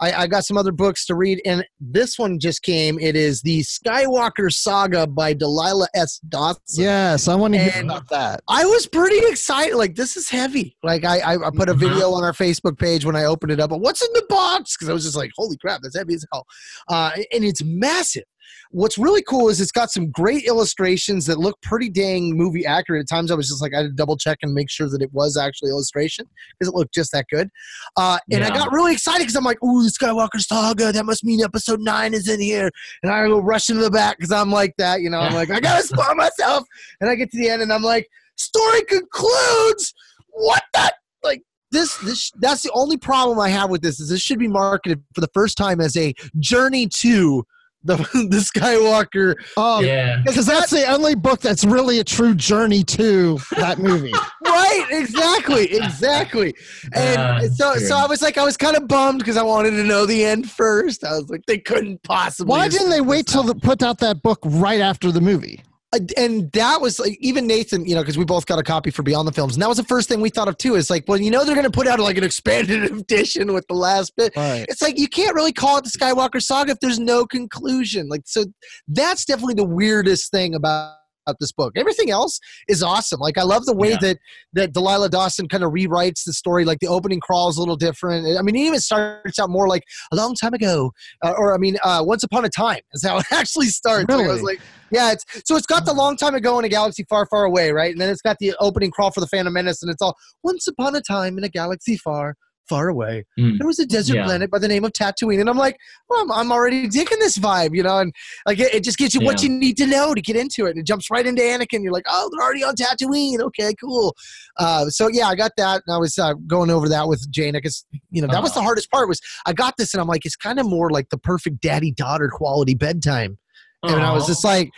[0.00, 2.98] I, I got some other books to read, and this one just came.
[3.00, 6.20] It is the Skywalker Saga by Delilah S.
[6.28, 6.84] Dawson.
[6.84, 8.40] Yes, I want to hear And- about that.
[8.48, 9.76] I was pretty excited.
[9.76, 10.76] Like this is heavy.
[10.82, 13.60] Like I, I, I put a video on our Facebook page when I opened it
[13.60, 13.70] up.
[13.70, 14.76] But what's in the box?
[14.76, 16.46] Because I was just like, holy crap, that's heavy as hell.
[16.88, 18.24] Uh, and it's massive.
[18.70, 23.00] What's really cool is it's got some great illustrations that look pretty dang movie accurate.
[23.00, 25.00] At times I was just like, I had to double check and make sure that
[25.00, 27.48] it was actually illustration because it looked just that good.
[27.96, 30.92] Uh, and I got really excited because I'm like, ooh, the Skywalker Saga.
[30.92, 32.70] That must mean episode nine is in here.
[33.02, 35.00] And I go rush into the back because I'm like that.
[35.00, 36.64] You know, I'm like, I got to spoil myself.
[37.00, 39.94] And I get to the end and I'm like, story concludes.
[40.30, 40.92] What the
[41.24, 41.42] like
[41.72, 45.02] this this that's the only problem I have with this is this should be marketed
[45.14, 47.44] for the first time as a journey to
[47.84, 47.96] the
[48.30, 49.34] the Skywalker.
[49.56, 50.20] Oh, Yeah.
[50.26, 54.12] because that's the only book that's really a true journey to that movie.
[54.44, 56.54] right, exactly, exactly.
[56.92, 57.86] And Ah, so true.
[57.86, 60.24] so I was like I was kind of bummed because I wanted to know the
[60.24, 61.04] end first.
[61.04, 62.50] I was like they couldn't possibly.
[62.50, 63.46] Why didn't they wait till up.
[63.46, 65.62] the, put out that book right after the movie?
[65.94, 68.90] Uh, and that was like even Nathan, you know, because we both got a copy
[68.90, 70.74] for Beyond the Films, and that was the first thing we thought of too.
[70.74, 73.66] Is like, well, you know, they're going to put out like an expanded edition with
[73.68, 74.34] the last bit.
[74.36, 74.66] Right.
[74.68, 78.08] It's like you can't really call it the Skywalker Saga if there's no conclusion.
[78.08, 78.44] Like, so
[78.86, 80.94] that's definitely the weirdest thing about.
[81.40, 83.20] This book, everything else is awesome.
[83.20, 83.98] Like I love the way Yeah.
[84.00, 84.18] that
[84.54, 86.64] that Delilah Dawson kind of rewrites the story.
[86.64, 88.38] Like the opening crawl is a little different.
[88.38, 90.90] I mean, it even starts out more like a long time ago,
[91.22, 94.08] uh, or I mean, uh, once upon a time is how it actually starts.
[94.10, 94.58] Like, I was like,
[94.92, 97.70] yeah, it's so it's got the long time ago in a galaxy far, far away,
[97.72, 97.92] right?
[97.92, 100.66] And then it's got the opening crawl for the Phantom Menace, and it's all once
[100.66, 102.34] upon a time in a galaxy far,
[102.68, 103.24] far away.
[103.38, 103.56] Mm.
[103.58, 104.24] There was a desert Yeah.
[104.24, 105.76] planet by the name of Tatooine, and I'm like,
[106.08, 108.12] well, I'm, I'm already digging this vibe, you know, and
[108.46, 110.70] like it, it just gives you what you need to know to get into it,
[110.70, 111.82] and it jumps right into Anakin.
[111.82, 113.40] You're like, oh, they're already on Tatooine.
[113.40, 114.14] Okay, cool.
[114.58, 117.58] Uh, so yeah, I got that, and I was uh, going over that with Jaina
[117.58, 118.66] because you know that was the Uh-huh.
[118.66, 119.08] hardest part.
[119.08, 121.90] Was I got this, and I'm like, it's kind of more like the perfect daddy
[121.90, 123.38] daughter quality bedtime
[123.82, 124.70] and I was just like,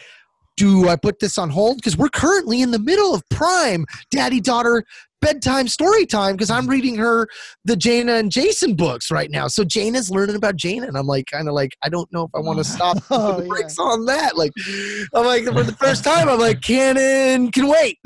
[0.57, 1.77] do I put this on hold?
[1.77, 4.85] Because we're currently in the middle of prime daddy daughter
[5.23, 7.29] bedtime story time because I'm reading her
[7.65, 9.49] the Jaina and Jacen books right now.
[9.49, 12.31] So Jaina's learning about Jaina, and I'm like, kind of like, I don't know if
[12.35, 13.49] I want to stop Oh, the yeah.
[13.49, 14.37] brakes on that.
[14.37, 14.53] Like,
[15.15, 17.99] I'm like, for the first time, I'm like, canon can wait.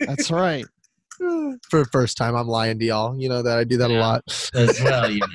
[0.00, 0.64] That's right.
[1.18, 3.18] for the first time, I'm lying to y'all.
[3.18, 4.22] You know that I do that a lot.
[4.54, 5.26] as well, you know,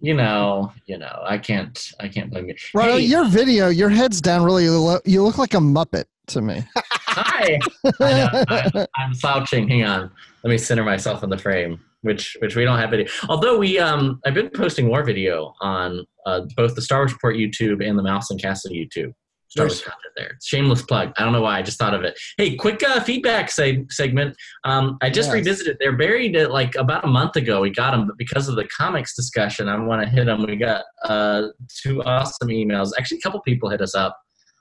[0.00, 1.22] you know, you know.
[1.24, 2.54] I can't, I can't blame you.
[2.74, 3.00] Right.
[3.00, 4.98] Hey, Your video, your head's down really low.
[5.04, 6.64] You look like a Muppet to me.
[6.76, 7.58] hi.
[8.00, 9.68] I I'm slouching.
[9.68, 10.10] Hang on.
[10.44, 13.06] Let me center myself in the frame, which which we don't have video.
[13.28, 17.36] Although we, um, I've been posting more video on uh, both the Star Wars Report
[17.36, 19.12] YouTube and the Mouse and Castle YouTube.
[19.52, 19.82] Star Wars Nice.
[19.84, 20.38] content there.
[20.42, 21.12] Shameless plug.
[21.18, 21.58] I don't know why.
[21.58, 22.18] I just thought of it.
[22.38, 24.34] Hey, quick uh, feedback seg- segment.
[24.64, 25.34] Um, I just Yes.
[25.34, 25.76] revisited.
[25.78, 27.60] They're buried at like about a month ago.
[27.60, 30.42] We got them, but because of the comics discussion, I want to hit them.
[30.46, 31.48] We got uh,
[31.82, 32.92] two awesome emails.
[32.98, 34.16] Actually, a couple people hit us up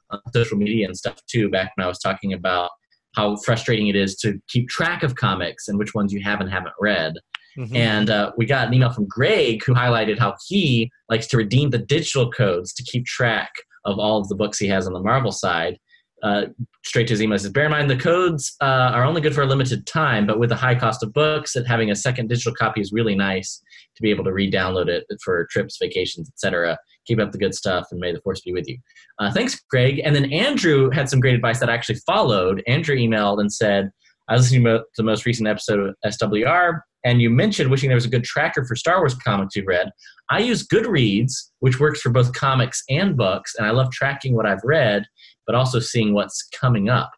[0.10, 1.50] on social media and stuff too.
[1.50, 2.70] Back when I was talking about
[3.16, 6.50] how frustrating it is to keep track of comics and which ones you have and
[6.50, 7.14] haven't read.
[7.58, 7.76] Mm-hmm.
[7.76, 11.70] And uh, we got an email from Greg who highlighted how he likes to redeem
[11.70, 13.52] the digital codes to keep track
[13.86, 15.78] of all of the books he has on the Marvel side.
[16.24, 16.46] Uh,
[16.86, 19.46] straight to email says, bear in mind the codes uh, are only good for a
[19.46, 22.80] limited time, but with the high cost of books, and having a second digital copy
[22.80, 23.60] is really nice
[23.96, 26.78] to be able to re-download it for trips, vacations, etc.
[27.08, 28.78] Keep up the good stuff, and may the force be with you.
[29.18, 30.00] Uh, thanks, Greg.
[30.04, 32.62] And then Andrew had some great advice that I actually followed.
[32.68, 33.90] Andrew emailed and said,
[34.30, 36.82] I was listening to the most recent episode of SWR.
[37.04, 39.90] And you mentioned wishing there was a good tracker for Star Wars comics you've read.
[40.30, 44.46] I use Goodreads, which works for both comics and books, and I love tracking what
[44.46, 45.04] I've read,
[45.46, 47.12] but also seeing what's coming up.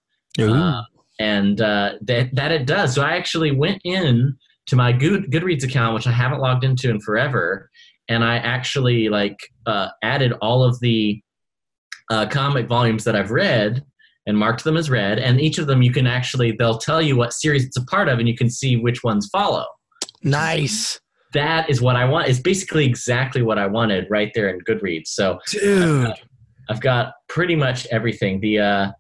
[0.54, 0.82] Uh,
[1.20, 2.96] and uh, that that it does.
[2.96, 4.36] So I actually went in
[4.68, 7.70] to my Good Goodreads account, which I haven't logged into in forever,
[8.08, 11.22] and I actually like uh, added all of the
[12.10, 13.84] uh, comic volumes that I've read
[14.26, 15.20] and marked them as read.
[15.20, 18.10] And each of them, you can actually they'll tell you what series it's a part
[18.10, 19.66] of, and you can see which ones follow.
[20.24, 21.00] Nice.
[21.34, 22.30] That is what I want.
[22.30, 25.08] It's basically exactly what I wanted right there in Goodreads.
[25.08, 26.14] So, dude,
[26.70, 28.40] I've got pretty much everything.
[28.40, 28.92] The uh,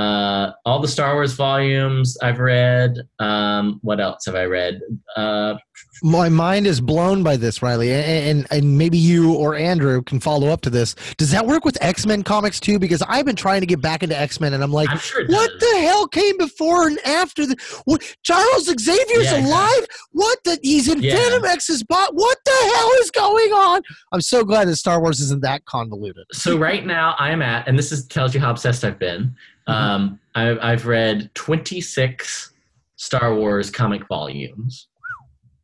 [0.00, 2.96] uh, all the Star Wars volumes I've read.
[3.18, 4.80] Um, what else have I read?
[5.16, 5.54] Uh,
[6.02, 8.04] My mind is blown by this, Riley, and,
[8.38, 10.94] and and maybe you or Andrew can follow up to this.
[11.18, 12.78] Does that work with X Men comics too?
[12.78, 15.50] Because I've been trying to get back into X Men, and I'm like, sure what
[15.60, 17.56] the hell came before and after the?
[17.84, 19.86] What Charles Xavier's Yeah, alive?
[20.12, 20.58] What the?
[20.62, 21.16] He's in Yeah.
[21.16, 22.14] Phantom X's bot.
[22.14, 23.82] What the hell is going on?
[24.12, 26.24] I'm so glad that Star Wars isn't that convoluted.
[26.32, 29.34] so right now I am at, and this is tells you how obsessed I've been.
[29.70, 32.52] Um, I've, I've read 26
[32.96, 34.88] Star Wars comic volumes,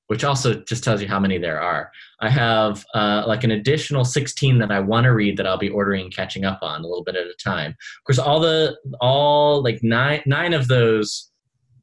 [0.07, 1.91] which also just tells you how many there are.
[2.21, 5.69] I have uh, like an additional 16 that I want to read that I'll be
[5.69, 7.73] ordering and catching up on a little bit at a time.
[7.73, 11.31] Of course, all the all like nine nine of those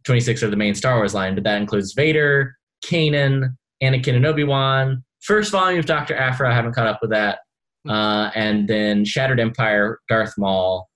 [0.05, 2.55] 26 are the main Star Wars line, but that includes Vader,
[2.85, 5.03] Kanan, Anakin, and Obi Wan.
[5.21, 7.39] First volume of Doctor Aphra, I haven't caught up with that,
[7.87, 10.89] uh, and then Shattered Empire, Darth Maul,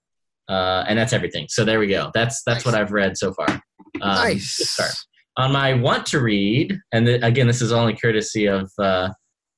[0.49, 1.45] uh, and that's everything.
[1.49, 2.11] So there we go.
[2.14, 3.49] That's that's what I've read so far.
[3.49, 3.61] Um,
[4.15, 4.57] Nice.
[4.72, 4.91] start.
[5.38, 9.10] On my want to read, and th- again, this is only courtesy of uh,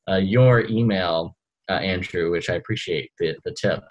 [0.09, 1.35] uh, your email,
[1.69, 3.83] uh, Andrew, which I appreciate the the tip.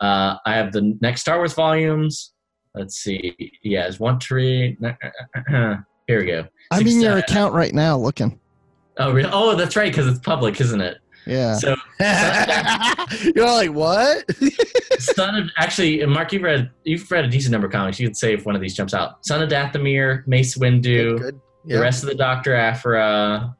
[0.00, 2.32] Uh, I have the next Star Wars volumes.
[2.74, 3.36] Let's see.
[3.62, 4.78] Yeah, is want to read.
[5.48, 6.46] Here we go.
[6.70, 8.38] I'm in your Six- account right now looking.
[8.98, 9.30] Oh, really?
[9.32, 10.98] Oh, that's right, because it's public, isn't it?
[11.26, 11.54] Yeah.
[11.56, 11.76] So,
[13.36, 14.24] You're like, what?
[14.98, 18.00] Son of actually, Mark, you've read you've read a decent number of comics.
[18.00, 19.24] You can say if one of these jumps out.
[19.24, 21.32] Son of Dathomir, Mace Windu,
[21.64, 21.76] Yeah.
[21.76, 23.54] the rest of the Doctor Aphra,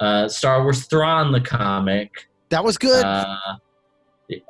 [0.00, 2.10] uh, Star Wars Thrawn the comic.
[2.48, 3.04] That was good.
[3.04, 3.36] Uh,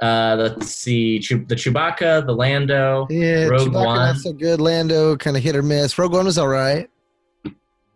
[0.00, 3.96] uh, let's see, the Chewbacca, the Lando, yeah, Rogue Chewbacca One.
[3.96, 4.60] not so good.
[4.60, 5.98] Lando kind of hit or miss.
[5.98, 6.88] Rogue One was all right.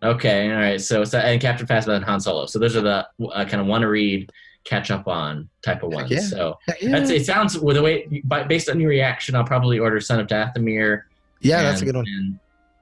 [0.03, 0.81] Okay, all right.
[0.81, 2.47] So, so and Captain Phasma and Han Solo.
[2.47, 4.31] So those are the uh, kind of want to read,
[4.65, 6.11] catch up on type of ones.
[6.11, 6.21] yeah.
[6.21, 6.91] So yeah.
[6.91, 10.21] that's, it sounds with the way by, based on your reaction, I'll probably order Son
[10.21, 11.03] of Dathomir.
[11.41, 12.07] Yeah, that's a good one.
[12.07, 12.39] And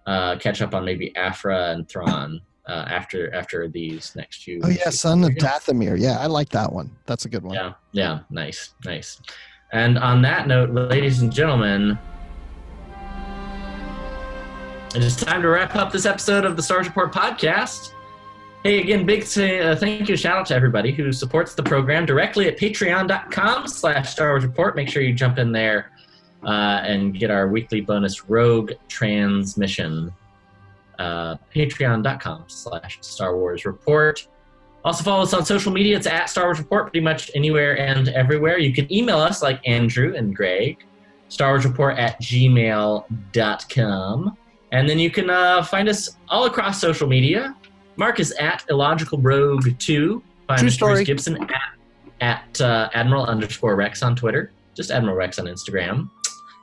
[0.06, 4.60] uh, catch up on maybe Aphra and Thrawn uh, after after these next few.
[4.62, 5.98] Oh yeah, Son of Dathomir.
[5.98, 6.90] Yeah, I like that one.
[7.06, 7.54] That's a good one.
[7.54, 9.20] Yeah, yeah, nice, nice.
[9.72, 11.98] And on that note, ladies and gentlemen,
[14.94, 17.93] it is time to wrap up this episode of the Star Wars Report podcast.
[18.65, 22.06] Hey, again, big t- uh, thank you, shout out to everybody who supports the program
[22.06, 24.74] directly at patreon.com slash Star Wars Report.
[24.77, 25.93] Make sure you jump in there
[26.44, 30.12] uh, and get our weekly bonus Rogue Transmission.
[30.98, 34.27] Uh, patreon.com slash Star Wars Report.
[34.85, 35.97] Also follow us on social media.
[35.97, 38.59] It's at Star Wars Report pretty much anywhere and everywhere.
[38.59, 40.78] You can email us like Andrew and Greg,
[41.28, 43.06] Star Wars Report at gmail.com.
[44.72, 47.56] And then you can uh, find us all across social media.
[47.96, 50.22] Mark is at Illogical Rogue 2.
[50.46, 51.04] Find True Bruce story.
[51.04, 51.60] Gibson at,
[52.20, 54.52] at uh, Admiral underscore Rex on Twitter.
[54.76, 56.08] Just Admiral Rex on Instagram.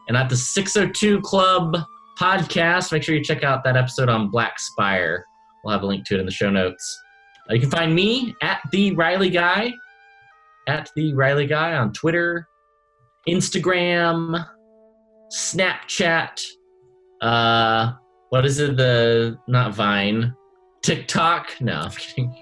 [0.08, 1.78] And at the 602 Club
[2.20, 5.26] podcast, make sure you check out that episode on Black Spire.
[5.64, 7.02] We'll have a link to it in the show notes.
[7.50, 9.74] Uh, you can find me at the Riley Guy,
[10.68, 12.48] at the Riley Guy on Twitter,
[13.28, 14.48] Instagram,
[15.36, 16.42] Snapchat.
[17.26, 17.94] Uh,
[18.30, 18.78] what is it?
[18.78, 20.34] The not Vine,
[20.84, 21.60] TikTok.
[21.60, 22.36] No, I'm kidding.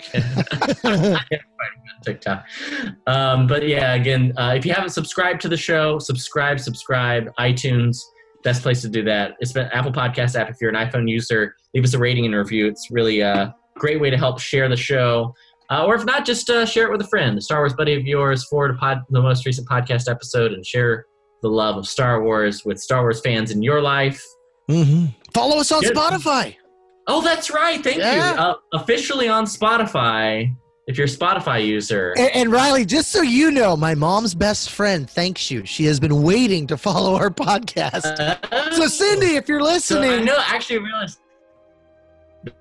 [2.04, 2.46] TikTok.
[3.08, 7.34] Um, but yeah, again, uh, if you haven't subscribed to the show, subscribe, subscribe.
[7.40, 7.98] iTunes,
[8.44, 9.36] best place to do that.
[9.40, 10.50] It's been Apple Podcast app.
[10.50, 12.68] If you're an iPhone user, leave us a rating and review.
[12.68, 15.34] It's really a great way to help share the show.
[15.72, 17.96] Uh, or if not, just uh, share it with a friend, a Star Wars buddy
[17.96, 21.06] of yours, forward pod, the most recent podcast episode, and share
[21.42, 24.22] the love of Star Wars with Star Wars fans in your life.
[24.69, 25.06] Mm-hmm.
[25.34, 25.95] Follow us on Good.
[25.95, 26.56] Spotify.
[27.07, 27.84] Oh, that's right.
[27.84, 28.34] Thank Yeah.
[28.34, 28.40] you.
[28.40, 30.56] Uh, officially on Spotify,
[30.88, 32.14] if you're a Spotify user.
[32.18, 35.65] And, and Riley, just so you know, my mom's best friend thanks you.
[35.65, 38.73] She has been waiting to follow our podcast.
[38.73, 40.38] so, Cindy, if you're So I listening, know.
[40.48, 41.19] Actually, I realized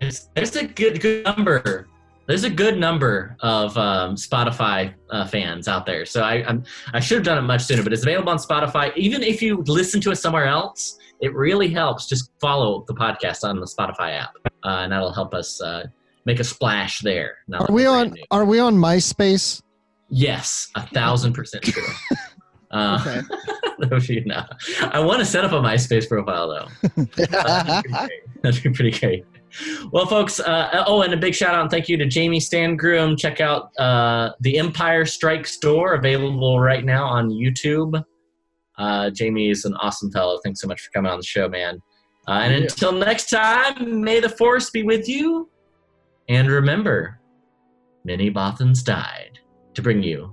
[0.00, 1.88] there's, there's a good good number.
[2.26, 6.06] There's a good number of um, Spotify uh, fans out there.
[6.06, 8.96] So I I'm, I should have done it much sooner, but it's available on Spotify.
[8.96, 12.06] Even if you listen to it somewhere else, it really helps.
[12.06, 15.86] Just follow the podcast on the Spotify app, uh, and that'll help us uh,
[16.24, 17.38] make a splash there.
[17.48, 18.10] now Are we on?
[18.10, 18.22] new.
[18.30, 19.62] Are we on MySpace?
[20.08, 21.82] Yes, a thousand percent sure.
[22.72, 23.20] Uh,
[24.08, 24.42] you know,
[24.80, 27.04] I want to set up a MySpace profile though.
[28.42, 29.26] That'd be pretty great.
[29.92, 30.40] Well, folks.
[30.40, 33.18] Uh, oh, and a big shout out and thank you to Jamie Stangroom.
[33.18, 38.02] Check out uh, the Empire Strike Store, available right now on YouTube.
[38.78, 40.38] Uh, Jamie is an awesome fellow.
[40.42, 41.80] Thanks so much for coming on the show, man.
[42.26, 42.60] Uh, and Yeah.
[42.62, 45.50] until next time, may the force be with you.
[46.28, 47.20] And remember,
[48.04, 49.40] many Bothans died
[49.74, 50.32] to bring you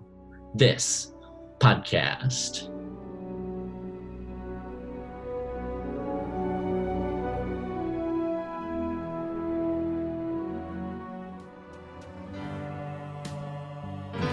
[0.55, 1.13] this
[1.59, 2.69] podcast.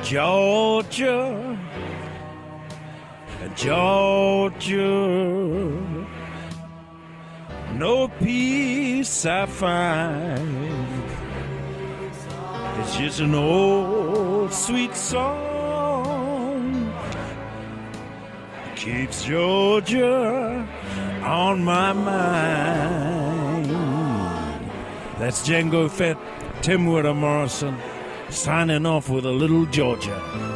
[0.08, 1.58] Georgia,
[3.56, 4.76] Georgia,
[7.74, 11.02] no peace I find.
[12.78, 16.06] It's just an old sweet song
[18.76, 20.64] keeps Georgia
[21.24, 23.66] on my mind.
[25.18, 26.16] That's Django Fett,
[26.62, 27.76] Tim Witter Morrison,
[28.30, 30.55] signing off with a little Georgia.